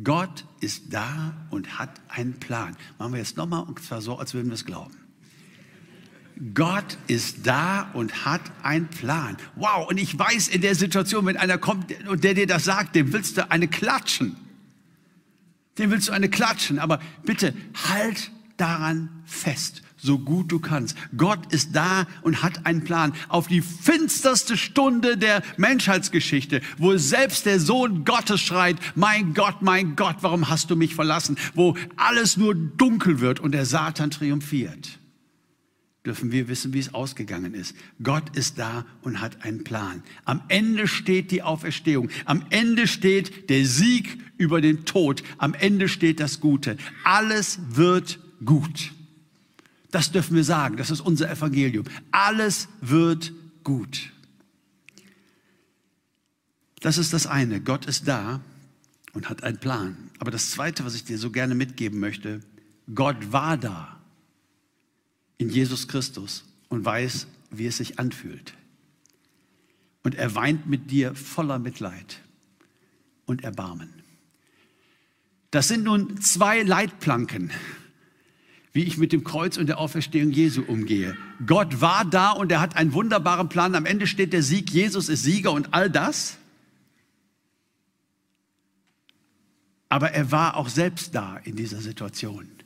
Gott 0.02 0.44
ist 0.60 0.92
da 0.92 1.34
und 1.50 1.78
hat 1.78 2.00
einen 2.08 2.34
Plan. 2.34 2.76
Machen 2.98 3.12
wir 3.12 3.18
jetzt 3.18 3.36
nochmal 3.36 3.64
und 3.64 3.82
zwar 3.82 4.00
so, 4.00 4.18
als 4.18 4.34
würden 4.34 4.48
wir 4.48 4.54
es 4.54 4.64
glauben. 4.64 4.94
Gott 6.54 6.98
ist 7.08 7.46
da 7.46 7.90
und 7.94 8.24
hat 8.24 8.40
einen 8.62 8.88
Plan. 8.88 9.36
Wow, 9.56 9.88
und 9.88 9.98
ich 9.98 10.16
weiß 10.16 10.48
in 10.48 10.60
der 10.60 10.74
Situation, 10.74 11.26
wenn 11.26 11.36
einer 11.36 11.58
kommt 11.58 11.92
und 12.06 12.22
der 12.22 12.34
dir 12.34 12.46
das 12.46 12.64
sagt, 12.64 12.94
dem 12.94 13.12
willst 13.12 13.36
du 13.36 13.50
eine 13.50 13.66
klatschen. 13.66 14.36
Dem 15.78 15.90
willst 15.90 16.08
du 16.08 16.12
eine 16.12 16.28
klatschen. 16.28 16.78
Aber 16.78 17.00
bitte 17.24 17.54
halt 17.88 18.30
daran 18.56 19.08
fest, 19.24 19.82
so 19.96 20.18
gut 20.18 20.52
du 20.52 20.60
kannst. 20.60 20.96
Gott 21.16 21.52
ist 21.52 21.74
da 21.74 22.06
und 22.22 22.42
hat 22.42 22.66
einen 22.66 22.84
Plan 22.84 23.14
auf 23.28 23.48
die 23.48 23.60
finsterste 23.60 24.56
Stunde 24.56 25.16
der 25.16 25.42
Menschheitsgeschichte, 25.56 26.60
wo 26.76 26.96
selbst 26.96 27.46
der 27.46 27.58
Sohn 27.58 28.04
Gottes 28.04 28.40
schreit, 28.40 28.76
mein 28.94 29.34
Gott, 29.34 29.62
mein 29.62 29.96
Gott, 29.96 30.16
warum 30.20 30.48
hast 30.48 30.70
du 30.70 30.76
mich 30.76 30.94
verlassen? 30.94 31.36
Wo 31.54 31.76
alles 31.96 32.36
nur 32.36 32.54
dunkel 32.54 33.18
wird 33.18 33.40
und 33.40 33.52
der 33.52 33.66
Satan 33.66 34.10
triumphiert 34.10 34.97
dürfen 36.06 36.32
wir 36.32 36.48
wissen, 36.48 36.72
wie 36.72 36.78
es 36.78 36.94
ausgegangen 36.94 37.54
ist. 37.54 37.76
Gott 38.02 38.36
ist 38.36 38.58
da 38.58 38.86
und 39.02 39.20
hat 39.20 39.44
einen 39.44 39.64
Plan. 39.64 40.02
Am 40.24 40.42
Ende 40.48 40.88
steht 40.88 41.30
die 41.30 41.42
Auferstehung. 41.42 42.08
Am 42.24 42.44
Ende 42.50 42.86
steht 42.86 43.50
der 43.50 43.64
Sieg 43.66 44.18
über 44.38 44.60
den 44.60 44.84
Tod. 44.84 45.22
Am 45.38 45.54
Ende 45.54 45.88
steht 45.88 46.20
das 46.20 46.40
Gute. 46.40 46.76
Alles 47.04 47.58
wird 47.68 48.20
gut. 48.44 48.92
Das 49.90 50.12
dürfen 50.12 50.36
wir 50.36 50.44
sagen. 50.44 50.76
Das 50.76 50.90
ist 50.90 51.00
unser 51.00 51.30
Evangelium. 51.30 51.84
Alles 52.10 52.68
wird 52.80 53.32
gut. 53.64 54.12
Das 56.80 56.96
ist 56.96 57.12
das 57.12 57.26
eine. 57.26 57.60
Gott 57.60 57.86
ist 57.86 58.06
da 58.06 58.40
und 59.12 59.28
hat 59.28 59.42
einen 59.42 59.58
Plan. 59.58 59.96
Aber 60.20 60.30
das 60.30 60.52
zweite, 60.52 60.84
was 60.84 60.94
ich 60.94 61.04
dir 61.04 61.18
so 61.18 61.30
gerne 61.30 61.54
mitgeben 61.54 61.98
möchte, 61.98 62.40
Gott 62.94 63.32
war 63.32 63.56
da 63.56 63.97
in 65.38 65.48
Jesus 65.48 65.88
Christus 65.88 66.44
und 66.68 66.84
weiß, 66.84 67.26
wie 67.50 67.66
es 67.66 67.78
sich 67.78 67.98
anfühlt. 67.98 68.54
Und 70.02 70.14
er 70.14 70.34
weint 70.34 70.66
mit 70.66 70.90
dir 70.90 71.14
voller 71.14 71.58
Mitleid 71.58 72.20
und 73.26 73.44
Erbarmen. 73.44 73.92
Das 75.50 75.68
sind 75.68 75.84
nun 75.84 76.20
zwei 76.20 76.62
Leitplanken, 76.62 77.50
wie 78.72 78.84
ich 78.84 78.98
mit 78.98 79.12
dem 79.12 79.24
Kreuz 79.24 79.56
und 79.56 79.66
der 79.66 79.78
Auferstehung 79.78 80.30
Jesu 80.30 80.62
umgehe. 80.62 81.16
Gott 81.46 81.80
war 81.80 82.04
da 82.04 82.32
und 82.32 82.52
er 82.52 82.60
hat 82.60 82.76
einen 82.76 82.92
wunderbaren 82.92 83.48
Plan. 83.48 83.74
Am 83.74 83.86
Ende 83.86 84.06
steht 84.06 84.32
der 84.32 84.42
Sieg, 84.42 84.70
Jesus 84.70 85.08
ist 85.08 85.22
Sieger 85.22 85.52
und 85.52 85.72
all 85.72 85.90
das. 85.90 86.36
Aber 89.88 90.10
er 90.10 90.30
war 90.30 90.56
auch 90.56 90.68
selbst 90.68 91.14
da 91.14 91.38
in 91.38 91.56
dieser 91.56 91.80
Situation. 91.80 92.57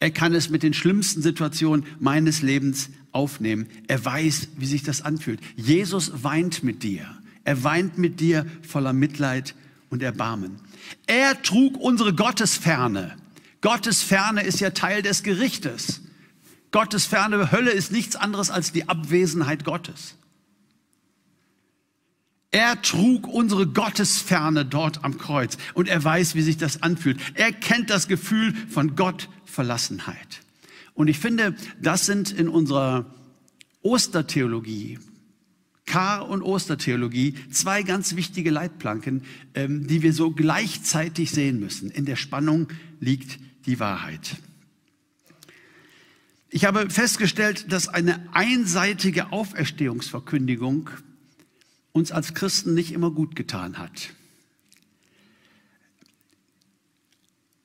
Er 0.00 0.10
kann 0.10 0.34
es 0.34 0.48
mit 0.48 0.62
den 0.62 0.72
schlimmsten 0.72 1.20
Situationen 1.20 1.84
meines 1.98 2.40
Lebens 2.40 2.88
aufnehmen. 3.12 3.68
Er 3.86 4.02
weiß, 4.02 4.48
wie 4.56 4.66
sich 4.66 4.82
das 4.82 5.02
anfühlt. 5.02 5.40
Jesus 5.56 6.24
weint 6.24 6.64
mit 6.64 6.82
dir. 6.82 7.06
Er 7.44 7.62
weint 7.64 7.98
mit 7.98 8.18
dir 8.18 8.46
voller 8.66 8.94
Mitleid 8.94 9.54
und 9.90 10.02
Erbarmen. 10.02 10.56
Er 11.06 11.40
trug 11.42 11.76
unsere 11.76 12.14
Gottesferne. 12.14 13.16
Gottesferne 13.60 14.42
ist 14.42 14.60
ja 14.60 14.70
Teil 14.70 15.02
des 15.02 15.22
Gerichtes. 15.22 16.00
Gottesferne 16.72 17.52
Hölle 17.52 17.70
ist 17.70 17.92
nichts 17.92 18.16
anderes 18.16 18.50
als 18.50 18.72
die 18.72 18.88
Abwesenheit 18.88 19.64
Gottes. 19.64 20.16
Er 22.52 22.82
trug 22.82 23.28
unsere 23.28 23.66
Gottesferne 23.66 24.64
dort 24.64 25.04
am 25.04 25.18
Kreuz 25.18 25.56
und 25.74 25.88
er 25.88 26.02
weiß, 26.02 26.34
wie 26.34 26.42
sich 26.42 26.56
das 26.56 26.82
anfühlt. 26.82 27.20
Er 27.34 27.52
kennt 27.52 27.90
das 27.90 28.08
Gefühl 28.08 28.54
von 28.68 28.96
Gottverlassenheit. 29.50 30.42
Und 30.94 31.08
ich 31.08 31.18
finde, 31.18 31.54
das 31.80 32.06
sind 32.06 32.30
in 32.30 32.48
unserer 32.48 33.06
Ostertheologie, 33.82 34.98
Kar- 35.86 36.28
und 36.28 36.42
Ostertheologie, 36.42 37.34
zwei 37.50 37.82
ganz 37.82 38.14
wichtige 38.14 38.50
Leitplanken, 38.50 39.22
ähm, 39.54 39.86
die 39.88 40.02
wir 40.02 40.12
so 40.12 40.30
gleichzeitig 40.30 41.32
sehen 41.32 41.58
müssen. 41.58 41.90
In 41.90 42.04
der 42.04 42.16
Spannung 42.16 42.68
liegt 43.00 43.40
die 43.66 43.80
Wahrheit. 43.80 44.36
Ich 46.50 46.64
habe 46.64 46.90
festgestellt, 46.90 47.72
dass 47.72 47.88
eine 47.88 48.28
einseitige 48.32 49.32
Auferstehungsverkündigung 49.32 50.90
uns 51.92 52.12
als 52.12 52.34
Christen 52.34 52.74
nicht 52.74 52.92
immer 52.92 53.10
gut 53.10 53.34
getan 53.34 53.78
hat. 53.78 54.10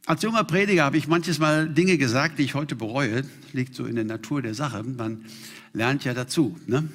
Als 0.08 0.22
junger 0.22 0.44
Prediger 0.44 0.84
habe 0.84 0.98
ich 0.98 1.08
manches 1.08 1.40
Mal 1.40 1.68
Dinge 1.68 1.98
gesagt, 1.98 2.38
die 2.38 2.44
ich 2.44 2.54
heute 2.54 2.76
bereue. 2.76 3.24
Liegt 3.54 3.74
so 3.74 3.86
in 3.86 3.96
der 3.96 4.04
Natur 4.04 4.44
der 4.44 4.54
Sache. 4.54 4.84
Man 4.84 5.26
lernt 5.74 6.04
ja 6.04 6.14
dazu. 6.14 6.60
Ne? 6.68 6.88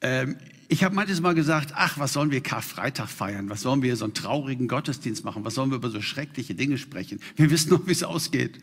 Ähm, 0.00 0.36
ich 0.68 0.84
habe 0.84 0.94
manches 0.94 1.20
Mal 1.20 1.34
gesagt, 1.34 1.72
ach, 1.74 1.98
was 1.98 2.12
sollen 2.12 2.30
wir 2.30 2.40
Karfreitag 2.42 3.08
feiern? 3.08 3.50
Was 3.50 3.62
sollen 3.62 3.82
wir 3.82 3.96
so 3.96 4.04
einen 4.04 4.14
traurigen 4.14 4.68
Gottesdienst 4.68 5.24
machen? 5.24 5.44
Was 5.44 5.54
sollen 5.54 5.70
wir 5.70 5.76
über 5.76 5.90
so 5.90 6.00
schreckliche 6.00 6.54
Dinge 6.54 6.78
sprechen? 6.78 7.18
Wir 7.34 7.50
wissen 7.50 7.70
doch, 7.70 7.84
wie 7.88 7.92
es 7.92 8.04
ausgeht. 8.04 8.60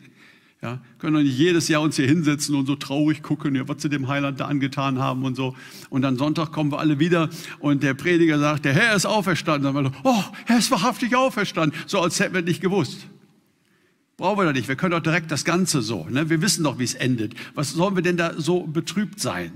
Ja, 0.62 0.80
können 0.98 1.12
doch 1.12 1.20
nicht 1.20 1.36
jedes 1.36 1.68
Jahr 1.68 1.82
uns 1.82 1.96
hier 1.96 2.06
hinsetzen 2.06 2.54
und 2.54 2.64
so 2.64 2.76
traurig 2.76 3.22
gucken, 3.22 3.54
ja, 3.54 3.68
was 3.68 3.82
sie 3.82 3.90
dem 3.90 4.08
Heiland 4.08 4.40
da 4.40 4.46
angetan 4.46 4.98
haben 4.98 5.22
und 5.22 5.34
so. 5.34 5.54
Und 5.90 6.00
dann 6.00 6.16
Sonntag 6.16 6.52
kommen 6.52 6.72
wir 6.72 6.78
alle 6.78 6.98
wieder 6.98 7.28
und 7.58 7.82
der 7.82 7.92
Prediger 7.92 8.38
sagt, 8.38 8.64
der 8.64 8.72
Herr 8.72 8.96
ist 8.96 9.04
auferstanden. 9.04 9.74
Dann 9.74 9.84
wir, 9.84 9.92
oh, 10.04 10.24
er 10.46 10.56
ist 10.56 10.70
wahrhaftig 10.70 11.14
auferstanden. 11.14 11.78
So 11.86 12.00
als 12.00 12.18
hätten 12.18 12.34
wir 12.34 12.40
nicht 12.40 12.62
gewusst. 12.62 13.06
Brauchen 14.16 14.38
wir 14.38 14.44
doch 14.44 14.52
nicht. 14.52 14.68
Wir 14.68 14.76
können 14.76 14.92
doch 14.92 15.00
direkt 15.00 15.30
das 15.30 15.44
Ganze 15.44 15.82
so. 15.82 16.06
Ne? 16.08 16.30
Wir 16.30 16.40
wissen 16.40 16.62
doch, 16.64 16.78
wie 16.78 16.84
es 16.84 16.94
endet. 16.94 17.34
Was 17.54 17.70
sollen 17.70 17.96
wir 17.96 18.02
denn 18.02 18.16
da 18.16 18.34
so 18.36 18.62
betrübt 18.62 19.20
sein? 19.20 19.52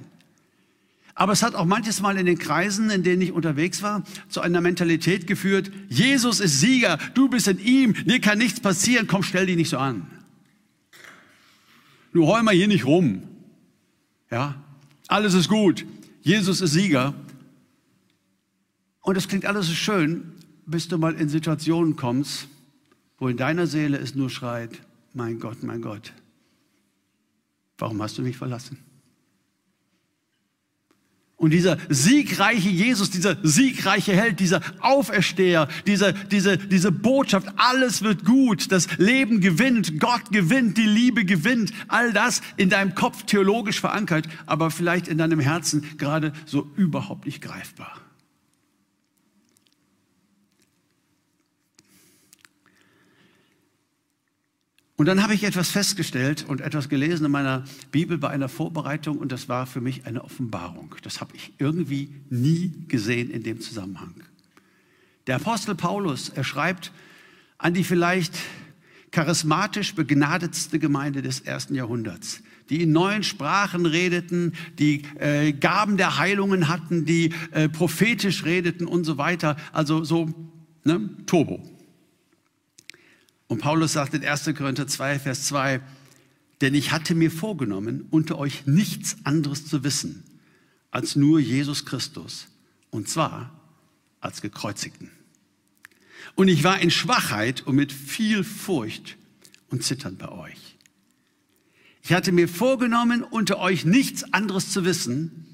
Aber 1.14 1.32
es 1.32 1.42
hat 1.42 1.56
auch 1.56 1.64
manches 1.64 2.00
Mal 2.00 2.16
in 2.16 2.26
den 2.26 2.38
Kreisen, 2.38 2.90
in 2.90 3.02
denen 3.02 3.22
ich 3.22 3.32
unterwegs 3.32 3.82
war, 3.82 4.04
zu 4.28 4.40
einer 4.40 4.60
Mentalität 4.60 5.26
geführt, 5.26 5.68
Jesus 5.88 6.38
ist 6.38 6.60
Sieger, 6.60 6.96
du 7.14 7.28
bist 7.28 7.48
in 7.48 7.58
ihm, 7.58 7.94
dir 8.04 8.20
kann 8.20 8.38
nichts 8.38 8.60
passieren, 8.60 9.08
komm, 9.08 9.24
stell 9.24 9.46
dich 9.46 9.56
nicht 9.56 9.70
so 9.70 9.78
an. 9.78 10.06
Nur 12.12 12.28
heul 12.28 12.44
mal 12.44 12.54
hier 12.54 12.68
nicht 12.68 12.86
rum. 12.86 13.24
Ja, 14.30 14.62
alles 15.08 15.34
ist 15.34 15.48
gut. 15.48 15.84
Jesus 16.22 16.60
ist 16.60 16.70
Sieger. 16.70 17.14
Und 19.00 19.16
das 19.16 19.26
klingt 19.26 19.44
alles 19.44 19.66
so 19.66 19.74
schön, 19.74 20.34
bis 20.66 20.86
du 20.86 20.98
mal 20.98 21.14
in 21.14 21.28
Situationen 21.28 21.96
kommst, 21.96 22.46
wo 23.18 23.28
in 23.28 23.36
deiner 23.36 23.66
Seele 23.66 23.98
es 23.98 24.14
nur 24.14 24.30
schreit, 24.30 24.70
mein 25.12 25.40
Gott, 25.40 25.62
mein 25.62 25.82
Gott, 25.82 26.12
warum 27.78 28.00
hast 28.02 28.18
du 28.18 28.22
mich 28.22 28.36
verlassen? 28.36 28.78
Und 31.38 31.52
dieser 31.52 31.78
siegreiche 31.88 32.68
Jesus, 32.68 33.10
dieser 33.10 33.36
siegreiche 33.44 34.12
Held, 34.12 34.40
dieser 34.40 34.60
Aufersteher, 34.80 35.68
diese, 35.86 36.12
diese, 36.12 36.58
diese 36.58 36.90
Botschaft, 36.90 37.46
alles 37.56 38.02
wird 38.02 38.24
gut, 38.24 38.72
das 38.72 38.88
Leben 38.98 39.40
gewinnt, 39.40 40.00
Gott 40.00 40.32
gewinnt, 40.32 40.76
die 40.78 40.86
Liebe 40.86 41.24
gewinnt, 41.24 41.72
all 41.86 42.12
das 42.12 42.42
in 42.56 42.70
deinem 42.70 42.96
Kopf 42.96 43.22
theologisch 43.22 43.78
verankert, 43.78 44.28
aber 44.46 44.72
vielleicht 44.72 45.06
in 45.06 45.16
deinem 45.16 45.38
Herzen 45.38 45.86
gerade 45.96 46.32
so 46.44 46.68
überhaupt 46.74 47.24
nicht 47.24 47.40
greifbar. 47.40 48.07
Und 54.98 55.06
dann 55.06 55.22
habe 55.22 55.32
ich 55.32 55.44
etwas 55.44 55.70
festgestellt 55.70 56.44
und 56.48 56.60
etwas 56.60 56.88
gelesen 56.88 57.24
in 57.24 57.30
meiner 57.30 57.62
Bibel 57.92 58.18
bei 58.18 58.30
einer 58.30 58.48
Vorbereitung 58.48 59.18
und 59.18 59.30
das 59.30 59.48
war 59.48 59.64
für 59.66 59.80
mich 59.80 60.06
eine 60.06 60.24
Offenbarung. 60.24 60.96
Das 61.02 61.20
habe 61.20 61.36
ich 61.36 61.52
irgendwie 61.58 62.10
nie 62.30 62.72
gesehen 62.88 63.30
in 63.30 63.44
dem 63.44 63.60
Zusammenhang. 63.60 64.12
Der 65.28 65.36
Apostel 65.36 65.76
Paulus, 65.76 66.30
er 66.30 66.42
schreibt 66.42 66.90
an 67.58 67.74
die 67.74 67.84
vielleicht 67.84 68.34
charismatisch 69.12 69.94
begnadetste 69.94 70.80
Gemeinde 70.80 71.22
des 71.22 71.42
ersten 71.42 71.76
Jahrhunderts, 71.76 72.42
die 72.68 72.82
in 72.82 72.90
neuen 72.90 73.22
Sprachen 73.22 73.86
redeten, 73.86 74.54
die 74.80 75.02
äh, 75.20 75.52
Gaben 75.52 75.96
der 75.96 76.18
Heilungen 76.18 76.66
hatten, 76.66 77.04
die 77.04 77.32
äh, 77.52 77.68
prophetisch 77.68 78.44
redeten 78.44 78.88
und 78.88 79.04
so 79.04 79.16
weiter. 79.16 79.54
Also 79.72 80.02
so 80.02 80.28
ne, 80.82 81.08
Turbo. 81.24 81.77
Und 83.48 83.60
Paulus 83.60 83.94
sagt 83.94 84.14
in 84.14 84.24
1. 84.24 84.44
Korinther 84.56 84.86
2, 84.86 85.18
Vers 85.18 85.44
2, 85.44 85.80
denn 86.60 86.74
ich 86.74 86.92
hatte 86.92 87.14
mir 87.14 87.30
vorgenommen, 87.30 88.06
unter 88.10 88.38
euch 88.38 88.66
nichts 88.66 89.16
anderes 89.24 89.66
zu 89.66 89.84
wissen, 89.84 90.24
als 90.90 91.16
nur 91.16 91.40
Jesus 91.40 91.84
Christus, 91.84 92.48
und 92.90 93.08
zwar 93.08 93.58
als 94.20 94.42
gekreuzigten. 94.42 95.10
Und 96.34 96.48
ich 96.48 96.64
war 96.64 96.80
in 96.80 96.90
Schwachheit 96.90 97.66
und 97.66 97.76
mit 97.76 97.92
viel 97.92 98.44
Furcht 98.44 99.16
und 99.70 99.82
Zittern 99.82 100.16
bei 100.16 100.28
euch. 100.28 100.76
Ich 102.02 102.12
hatte 102.12 102.32
mir 102.32 102.48
vorgenommen, 102.48 103.22
unter 103.22 103.58
euch 103.58 103.84
nichts 103.84 104.32
anderes 104.32 104.70
zu 104.72 104.84
wissen, 104.84 105.47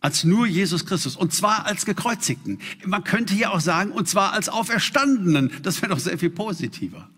als 0.00 0.24
nur 0.24 0.46
Jesus 0.46 0.86
Christus. 0.86 1.16
Und 1.16 1.32
zwar 1.32 1.66
als 1.66 1.84
Gekreuzigten. 1.84 2.60
Man 2.84 3.04
könnte 3.04 3.34
hier 3.34 3.52
auch 3.52 3.60
sagen, 3.60 3.90
und 3.90 4.08
zwar 4.08 4.32
als 4.32 4.48
Auferstandenen. 4.48 5.50
Das 5.62 5.82
wäre 5.82 5.92
doch 5.92 5.98
sehr 5.98 6.18
viel 6.18 6.30
positiver. 6.30 7.08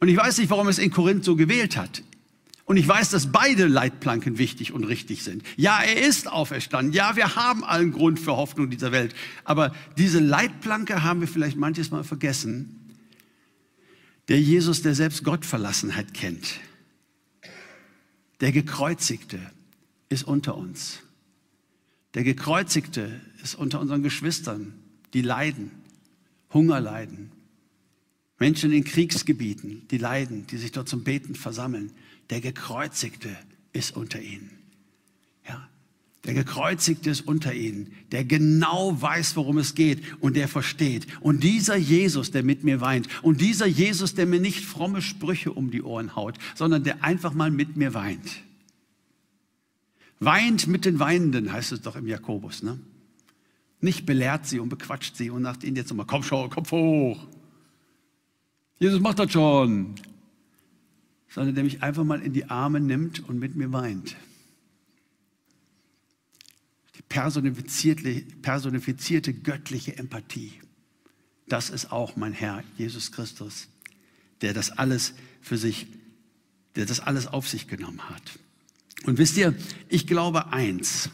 Und 0.00 0.08
ich 0.08 0.16
weiß 0.16 0.38
nicht, 0.38 0.50
warum 0.50 0.68
es 0.68 0.78
in 0.78 0.90
Korinth 0.90 1.24
so 1.24 1.34
gewählt 1.36 1.76
hat. 1.76 2.02
Und 2.66 2.78
ich 2.78 2.88
weiß, 2.88 3.10
dass 3.10 3.30
beide 3.30 3.66
Leitplanken 3.66 4.38
wichtig 4.38 4.72
und 4.72 4.84
richtig 4.84 5.22
sind. 5.22 5.42
Ja, 5.56 5.82
er 5.82 6.00
ist 6.06 6.30
auferstanden. 6.30 6.94
Ja, 6.94 7.14
wir 7.14 7.36
haben 7.36 7.62
allen 7.62 7.92
Grund 7.92 8.18
für 8.18 8.36
Hoffnung 8.36 8.70
dieser 8.70 8.90
Welt. 8.90 9.14
Aber 9.44 9.74
diese 9.98 10.18
Leitplanke 10.18 11.02
haben 11.02 11.20
wir 11.20 11.28
vielleicht 11.28 11.58
manches 11.58 11.90
Mal 11.90 12.04
vergessen. 12.04 12.96
Der 14.28 14.40
Jesus, 14.40 14.80
der 14.80 14.94
selbst 14.94 15.24
Gottverlassenheit 15.24 16.14
kennt. 16.14 16.60
Der 18.40 18.52
Gekreuzigte 18.52 19.38
ist 20.14 20.22
unter 20.22 20.56
uns. 20.56 21.00
Der 22.14 22.22
Gekreuzigte 22.22 23.20
ist 23.42 23.56
unter 23.56 23.80
unseren 23.80 24.02
Geschwistern, 24.02 24.72
die 25.12 25.22
leiden, 25.22 25.72
Hunger 26.52 26.80
leiden. 26.80 27.32
Menschen 28.38 28.72
in 28.72 28.84
Kriegsgebieten, 28.84 29.86
die 29.90 29.98
leiden, 29.98 30.46
die 30.46 30.56
sich 30.56 30.70
dort 30.70 30.88
zum 30.88 31.02
Beten 31.02 31.34
versammeln. 31.34 31.90
Der 32.30 32.40
Gekreuzigte 32.40 33.36
ist 33.72 33.96
unter 33.96 34.20
ihnen. 34.20 34.50
Ja, 35.48 35.68
der 36.24 36.34
Gekreuzigte 36.34 37.10
ist 37.10 37.22
unter 37.22 37.52
ihnen, 37.52 37.92
der 38.12 38.24
genau 38.24 39.00
weiß, 39.00 39.34
worum 39.34 39.58
es 39.58 39.74
geht 39.74 40.00
und 40.20 40.36
der 40.36 40.46
versteht. 40.46 41.08
Und 41.20 41.42
dieser 41.42 41.76
Jesus, 41.76 42.30
der 42.30 42.44
mit 42.44 42.62
mir 42.62 42.80
weint 42.80 43.08
und 43.22 43.40
dieser 43.40 43.66
Jesus, 43.66 44.14
der 44.14 44.26
mir 44.26 44.40
nicht 44.40 44.64
fromme 44.64 45.02
Sprüche 45.02 45.52
um 45.52 45.72
die 45.72 45.82
Ohren 45.82 46.14
haut, 46.14 46.38
sondern 46.54 46.84
der 46.84 47.02
einfach 47.02 47.34
mal 47.34 47.50
mit 47.50 47.76
mir 47.76 47.94
weint. 47.94 48.43
Weint 50.20 50.66
mit 50.66 50.84
den 50.84 50.98
Weinenden, 50.98 51.52
heißt 51.52 51.72
es 51.72 51.82
doch 51.82 51.96
im 51.96 52.06
Jakobus. 52.06 52.62
Ne? 52.62 52.78
Nicht 53.80 54.06
belehrt 54.06 54.46
sie 54.46 54.60
und 54.60 54.68
bequatscht 54.68 55.16
sie 55.16 55.30
und 55.30 55.42
sagt 55.42 55.64
ihnen 55.64 55.76
jetzt 55.76 55.90
nochmal, 55.90 56.06
komm 56.06 56.22
schon, 56.22 56.48
Kopf 56.50 56.72
hoch. 56.72 57.26
Jesus 58.78 59.00
macht 59.00 59.18
das 59.18 59.32
schon. 59.32 59.94
Sondern 61.28 61.54
der 61.54 61.64
mich 61.64 61.82
einfach 61.82 62.04
mal 62.04 62.22
in 62.22 62.32
die 62.32 62.48
Arme 62.48 62.80
nimmt 62.80 63.28
und 63.28 63.38
mit 63.38 63.56
mir 63.56 63.72
weint. 63.72 64.16
Die 66.96 67.02
personifizierte, 67.02 68.22
personifizierte 68.40 69.34
göttliche 69.34 69.96
Empathie. 69.96 70.52
Das 71.46 71.70
ist 71.70 71.92
auch 71.92 72.16
mein 72.16 72.32
Herr, 72.32 72.62
Jesus 72.78 73.12
Christus, 73.12 73.68
der 74.40 74.54
das 74.54 74.70
alles 74.70 75.12
für 75.40 75.58
sich, 75.58 75.88
der 76.76 76.86
das 76.86 77.00
alles 77.00 77.26
auf 77.26 77.48
sich 77.48 77.68
genommen 77.68 78.08
hat. 78.08 78.38
Und 79.04 79.18
wisst 79.18 79.36
ihr, 79.36 79.54
ich 79.88 80.06
glaube 80.06 80.52
eins, 80.52 81.10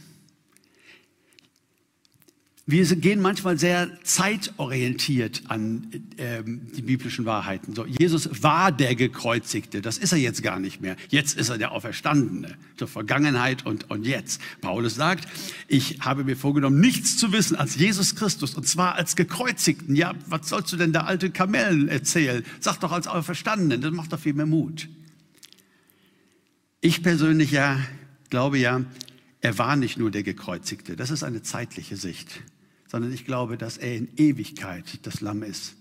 wir 2.70 2.84
gehen 2.96 3.20
manchmal 3.20 3.58
sehr 3.58 3.88
zeitorientiert 4.04 5.42
an 5.48 5.88
ähm, 6.18 6.68
die 6.76 6.82
biblischen 6.82 7.24
Wahrheiten. 7.24 7.74
So, 7.74 7.84
Jesus 7.84 8.42
war 8.42 8.70
der 8.70 8.94
Gekreuzigte, 8.94 9.80
das 9.80 9.98
ist 9.98 10.12
er 10.12 10.18
jetzt 10.18 10.42
gar 10.42 10.60
nicht 10.60 10.80
mehr. 10.80 10.94
Jetzt 11.08 11.36
ist 11.36 11.48
er 11.48 11.58
der 11.58 11.72
Auferstandene, 11.72 12.56
zur 12.76 12.86
Vergangenheit 12.86 13.66
und, 13.66 13.90
und 13.90 14.06
jetzt. 14.06 14.40
Paulus 14.60 14.94
sagt, 14.94 15.26
ich 15.66 15.98
habe 16.00 16.22
mir 16.22 16.36
vorgenommen, 16.36 16.78
nichts 16.78 17.16
zu 17.16 17.32
wissen 17.32 17.56
als 17.56 17.74
Jesus 17.74 18.14
Christus 18.14 18.54
und 18.54 18.68
zwar 18.68 18.94
als 18.94 19.16
Gekreuzigten. 19.16 19.96
Ja, 19.96 20.14
was 20.26 20.48
sollst 20.48 20.72
du 20.72 20.76
denn 20.76 20.92
der 20.92 21.06
alte 21.06 21.30
Kamellen 21.30 21.88
erzählen? 21.88 22.44
Sag 22.60 22.78
doch 22.78 22.92
als 22.92 23.08
Auferstandenen, 23.08 23.80
das 23.80 23.92
macht 23.92 24.12
doch 24.12 24.20
viel 24.20 24.34
mehr 24.34 24.46
Mut. 24.46 24.88
Ich 26.80 27.02
persönlich 27.02 27.50
ja 27.50 27.78
glaube 28.30 28.58
ja, 28.58 28.84
er 29.40 29.58
war 29.58 29.76
nicht 29.76 29.98
nur 29.98 30.10
der 30.10 30.22
Gekreuzigte. 30.22 30.96
Das 30.96 31.10
ist 31.10 31.22
eine 31.22 31.42
zeitliche 31.42 31.96
Sicht 31.96 32.42
sondern 32.90 33.12
ich 33.12 33.24
glaube, 33.24 33.56
dass 33.56 33.76
er 33.76 33.94
in 33.94 34.08
Ewigkeit 34.16 35.06
das 35.06 35.20
Lamm 35.20 35.44
ist, 35.44 35.76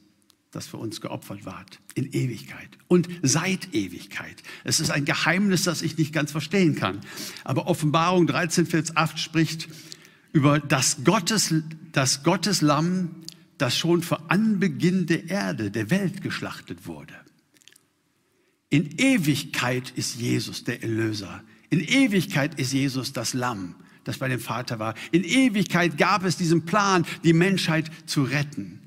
das 0.51 0.67
für 0.67 0.77
uns 0.77 1.01
geopfert 1.01 1.43
ward. 1.43 1.79
In 1.95 2.11
Ewigkeit 2.11 2.69
und 2.87 3.09
seit 3.23 3.73
Ewigkeit. 3.73 4.43
Es 4.63 4.79
ist 4.79 4.91
ein 4.91 5.05
Geheimnis, 5.05 5.63
das 5.63 5.81
ich 5.81 5.97
nicht 5.97 6.13
ganz 6.13 6.31
verstehen 6.31 6.75
kann. 6.75 7.01
Aber 7.43 7.67
Offenbarung 7.67 8.27
13, 8.27 8.67
Vers 8.67 8.95
8 8.95 9.19
spricht 9.19 9.67
über 10.33 10.59
das 10.59 11.03
Gottes, 11.03 11.53
das 11.91 12.21
Gottes 12.21 12.61
Lamm, 12.61 13.15
das 13.57 13.75
schon 13.75 14.03
vor 14.03 14.29
Anbeginn 14.29 15.07
der 15.07 15.29
Erde, 15.29 15.71
der 15.71 15.89
Welt 15.89 16.21
geschlachtet 16.21 16.85
wurde. 16.85 17.13
In 18.69 18.97
Ewigkeit 18.97 19.91
ist 19.95 20.15
Jesus 20.15 20.63
der 20.63 20.83
Erlöser. 20.83 21.43
In 21.69 21.79
Ewigkeit 21.79 22.59
ist 22.59 22.73
Jesus 22.73 23.13
das 23.13 23.33
Lamm 23.33 23.75
das 24.09 24.17
bei 24.17 24.27
dem 24.27 24.39
Vater 24.39 24.79
war. 24.79 24.95
In 25.11 25.23
Ewigkeit 25.23 25.97
gab 25.97 26.23
es 26.23 26.35
diesen 26.35 26.65
Plan, 26.65 27.05
die 27.23 27.33
Menschheit 27.33 27.91
zu 28.07 28.23
retten. 28.23 28.78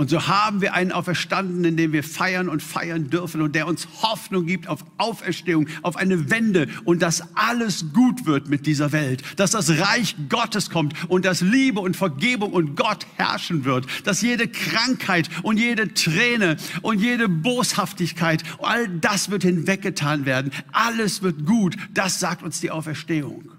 Und 0.00 0.08
so 0.08 0.28
haben 0.28 0.62
wir 0.62 0.72
einen 0.72 0.92
Auferstandenen, 0.92 1.76
den 1.76 1.92
wir 1.92 2.02
feiern 2.02 2.48
und 2.48 2.62
feiern 2.62 3.10
dürfen 3.10 3.42
und 3.42 3.54
der 3.54 3.66
uns 3.66 3.86
Hoffnung 4.00 4.46
gibt 4.46 4.66
auf 4.66 4.82
Auferstehung, 4.96 5.68
auf 5.82 5.96
eine 5.96 6.30
Wende 6.30 6.68
und 6.86 7.02
dass 7.02 7.36
alles 7.36 7.92
gut 7.92 8.24
wird 8.24 8.48
mit 8.48 8.64
dieser 8.64 8.92
Welt, 8.92 9.22
dass 9.36 9.50
das 9.50 9.68
Reich 9.68 10.16
Gottes 10.30 10.70
kommt 10.70 10.94
und 11.10 11.26
dass 11.26 11.42
Liebe 11.42 11.80
und 11.80 11.98
Vergebung 11.98 12.54
und 12.54 12.76
Gott 12.76 13.06
herrschen 13.18 13.66
wird, 13.66 13.84
dass 14.04 14.22
jede 14.22 14.48
Krankheit 14.48 15.28
und 15.42 15.58
jede 15.58 15.92
Träne 15.92 16.56
und 16.80 17.02
jede 17.02 17.28
Boshaftigkeit, 17.28 18.42
all 18.62 18.88
das 18.88 19.30
wird 19.30 19.42
hinweggetan 19.42 20.24
werden. 20.24 20.50
Alles 20.72 21.20
wird 21.20 21.44
gut. 21.44 21.76
Das 21.92 22.18
sagt 22.18 22.42
uns 22.42 22.58
die 22.58 22.70
Auferstehung. 22.70 23.52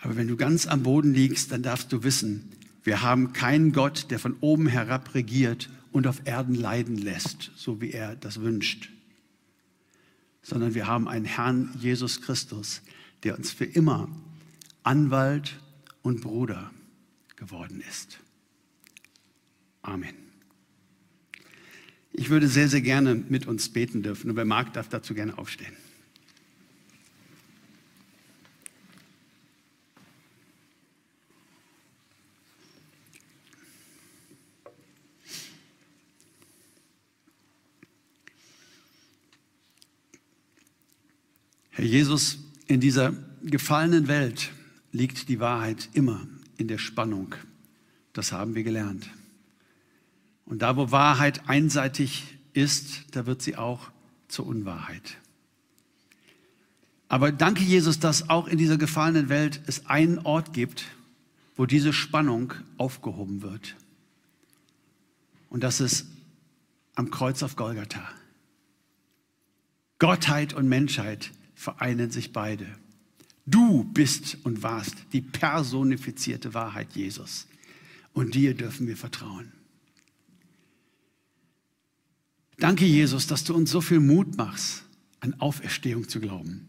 Aber 0.00 0.14
wenn 0.14 0.28
du 0.28 0.36
ganz 0.36 0.68
am 0.68 0.84
Boden 0.84 1.12
liegst, 1.12 1.50
dann 1.50 1.64
darfst 1.64 1.92
du 1.92 2.04
wissen, 2.04 2.52
wir 2.84 3.00
haben 3.00 3.32
keinen 3.32 3.72
Gott, 3.72 4.10
der 4.10 4.18
von 4.18 4.36
oben 4.40 4.66
herab 4.66 5.14
regiert 5.14 5.70
und 5.90 6.06
auf 6.06 6.22
Erden 6.26 6.54
leiden 6.54 6.96
lässt, 6.96 7.50
so 7.56 7.80
wie 7.80 7.90
er 7.90 8.14
das 8.14 8.40
wünscht, 8.40 8.90
sondern 10.42 10.74
wir 10.74 10.86
haben 10.86 11.08
einen 11.08 11.24
Herrn 11.24 11.70
Jesus 11.80 12.20
Christus, 12.20 12.82
der 13.22 13.36
uns 13.36 13.50
für 13.50 13.64
immer 13.64 14.08
Anwalt 14.82 15.58
und 16.02 16.20
Bruder 16.20 16.70
geworden 17.36 17.82
ist. 17.88 18.20
Amen. 19.80 20.14
Ich 22.12 22.28
würde 22.28 22.48
sehr, 22.48 22.68
sehr 22.68 22.82
gerne 22.82 23.14
mit 23.14 23.46
uns 23.46 23.70
beten 23.70 24.02
dürfen 24.02 24.30
und 24.30 24.36
wer 24.36 24.44
mag, 24.44 24.72
darf 24.74 24.88
dazu 24.88 25.14
gerne 25.14 25.36
aufstehen. 25.38 25.74
Herr 41.83 41.83
Jesus, 41.94 42.38
in 42.66 42.80
dieser 42.80 43.12
gefallenen 43.44 44.08
Welt 44.08 44.50
liegt 44.90 45.28
die 45.28 45.38
Wahrheit 45.38 45.90
immer 45.92 46.26
in 46.56 46.66
der 46.66 46.78
Spannung. 46.78 47.36
Das 48.12 48.32
haben 48.32 48.56
wir 48.56 48.64
gelernt. 48.64 49.08
Und 50.44 50.62
da, 50.62 50.76
wo 50.76 50.90
Wahrheit 50.90 51.48
einseitig 51.48 52.36
ist, 52.52 53.04
da 53.12 53.26
wird 53.26 53.42
sie 53.42 53.54
auch 53.54 53.92
zur 54.26 54.44
Unwahrheit. 54.48 55.18
Aber 57.06 57.30
danke 57.30 57.62
Jesus, 57.62 58.00
dass 58.00 58.28
auch 58.28 58.48
in 58.48 58.58
dieser 58.58 58.76
gefallenen 58.76 59.28
Welt 59.28 59.60
es 59.68 59.86
einen 59.86 60.18
Ort 60.18 60.52
gibt, 60.52 60.86
wo 61.54 61.64
diese 61.64 61.92
Spannung 61.92 62.54
aufgehoben 62.76 63.40
wird. 63.40 63.76
Und 65.48 65.62
das 65.62 65.78
ist 65.78 66.06
am 66.96 67.12
Kreuz 67.12 67.44
auf 67.44 67.54
Golgatha. 67.54 68.02
Gottheit 70.00 70.54
und 70.54 70.68
Menschheit 70.68 71.30
vereinen 71.54 72.10
sich 72.10 72.32
beide. 72.32 72.66
Du 73.46 73.84
bist 73.84 74.38
und 74.44 74.62
warst 74.62 74.94
die 75.12 75.20
personifizierte 75.20 76.54
Wahrheit, 76.54 76.94
Jesus. 76.94 77.46
Und 78.12 78.34
dir 78.34 78.54
dürfen 78.54 78.86
wir 78.86 78.96
vertrauen. 78.96 79.52
Danke, 82.58 82.84
Jesus, 82.84 83.26
dass 83.26 83.44
du 83.44 83.54
uns 83.54 83.70
so 83.70 83.80
viel 83.80 84.00
Mut 84.00 84.36
machst, 84.36 84.84
an 85.20 85.34
Auferstehung 85.40 86.08
zu 86.08 86.20
glauben. 86.20 86.66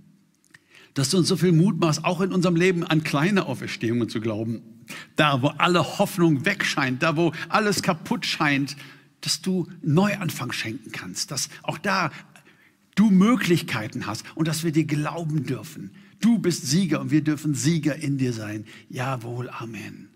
Dass 0.94 1.10
du 1.10 1.18
uns 1.18 1.28
so 1.28 1.38
viel 1.38 1.52
Mut 1.52 1.80
machst, 1.80 2.04
auch 2.04 2.22
in 2.22 2.34
unserem 2.34 2.56
Leben 2.56 2.84
an 2.84 3.04
kleine 3.04 3.46
Auferstehungen 3.46 4.10
zu 4.10 4.20
glauben. 4.20 4.62
Da, 5.16 5.42
wo 5.42 5.48
alle 5.48 6.00
Hoffnung 6.00 6.46
wegscheint, 6.46 7.04
da, 7.04 7.16
wo 7.16 7.34
alles 7.50 7.84
kaputt 7.84 8.26
scheint, 8.26 8.76
dass 9.22 9.42
du 9.42 9.68
Neuanfang 9.82 10.52
schenken 10.52 10.92
kannst. 10.92 11.32
Dass 11.32 11.50
auch 11.64 11.78
da 11.78 12.12
du 12.96 13.12
Möglichkeiten 13.12 14.08
hast 14.08 14.26
und 14.36 14.48
dass 14.48 14.64
wir 14.64 14.72
dir 14.72 14.86
glauben 14.86 15.46
dürfen. 15.46 15.92
Du 16.20 16.40
bist 16.40 16.66
Sieger 16.66 17.02
und 17.02 17.12
wir 17.12 17.24
dürfen 17.24 17.54
Sieger 17.54 17.96
in 17.96 18.18
dir 18.18 18.34
sein. 18.34 18.66
Jawohl, 18.90 19.50
Amen. 19.50 20.10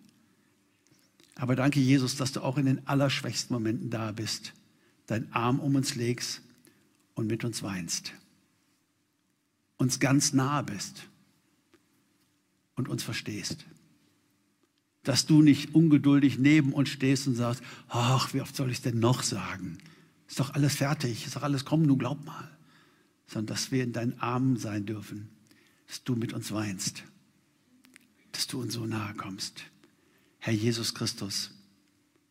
Aber 1.35 1.55
danke, 1.55 1.79
Jesus, 1.79 2.15
dass 2.15 2.31
du 2.31 2.41
auch 2.41 2.57
in 2.57 2.65
den 2.65 2.87
allerschwächsten 2.87 3.53
Momenten 3.53 3.89
da 3.89 4.11
bist, 4.11 4.53
deinen 5.07 5.31
Arm 5.31 5.59
um 5.59 5.75
uns 5.75 5.95
legst 5.95 6.41
und 7.13 7.27
mit 7.27 7.43
uns 7.43 7.63
weinst. 7.63 8.13
Uns 9.77 9.99
ganz 9.99 10.33
nahe 10.33 10.63
bist 10.63 11.07
und 12.75 12.89
uns 12.89 13.03
verstehst. 13.03 13.65
Dass 15.03 15.25
du 15.25 15.41
nicht 15.41 15.73
ungeduldig 15.73 16.39
neben 16.39 16.73
uns 16.73 16.89
stehst 16.89 17.27
und 17.27 17.35
sagst, 17.35 17.63
ach, 17.87 18.33
wie 18.33 18.41
oft 18.41 18.55
soll 18.55 18.69
ich 18.69 18.77
es 18.77 18.83
denn 18.83 18.99
noch 18.99 19.23
sagen? 19.23 19.77
Ist 20.27 20.39
doch 20.41 20.53
alles 20.53 20.75
fertig, 20.75 21.25
ist 21.25 21.37
doch 21.37 21.43
alles, 21.43 21.63
komm, 21.63 21.83
nun 21.83 21.97
glaub 21.97 22.25
mal 22.25 22.49
sondern 23.29 23.55
dass 23.55 23.71
wir 23.71 23.83
in 23.83 23.93
deinen 23.93 24.19
Armen 24.19 24.57
sein 24.57 24.85
dürfen, 24.85 25.29
dass 25.87 26.03
du 26.03 26.15
mit 26.15 26.33
uns 26.33 26.51
weinst, 26.51 27.03
dass 28.33 28.47
du 28.47 28.59
uns 28.59 28.73
so 28.73 28.85
nahe 28.85 29.13
kommst. 29.13 29.63
Herr 30.39 30.53
Jesus 30.53 30.93
Christus, 30.93 31.51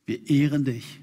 wir 0.07 0.29
ehren 0.29 0.65
dich 0.65 1.01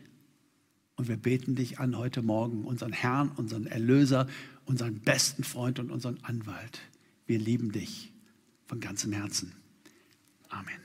Und 0.97 1.07
wir 1.09 1.17
beten 1.17 1.55
dich 1.55 1.79
an 1.79 1.97
heute 1.97 2.21
Morgen, 2.21 2.63
unseren 2.63 2.93
Herrn, 2.93 3.29
unseren 3.35 3.67
Erlöser, 3.67 4.27
unseren 4.65 4.99
besten 5.01 5.43
Freund 5.43 5.79
und 5.79 5.91
unseren 5.91 6.19
Anwalt. 6.23 6.79
Wir 7.27 7.39
lieben 7.39 7.71
dich 7.71 8.13
von 8.65 8.79
ganzem 8.79 9.11
Herzen. 9.11 9.51
Amen. 10.49 10.84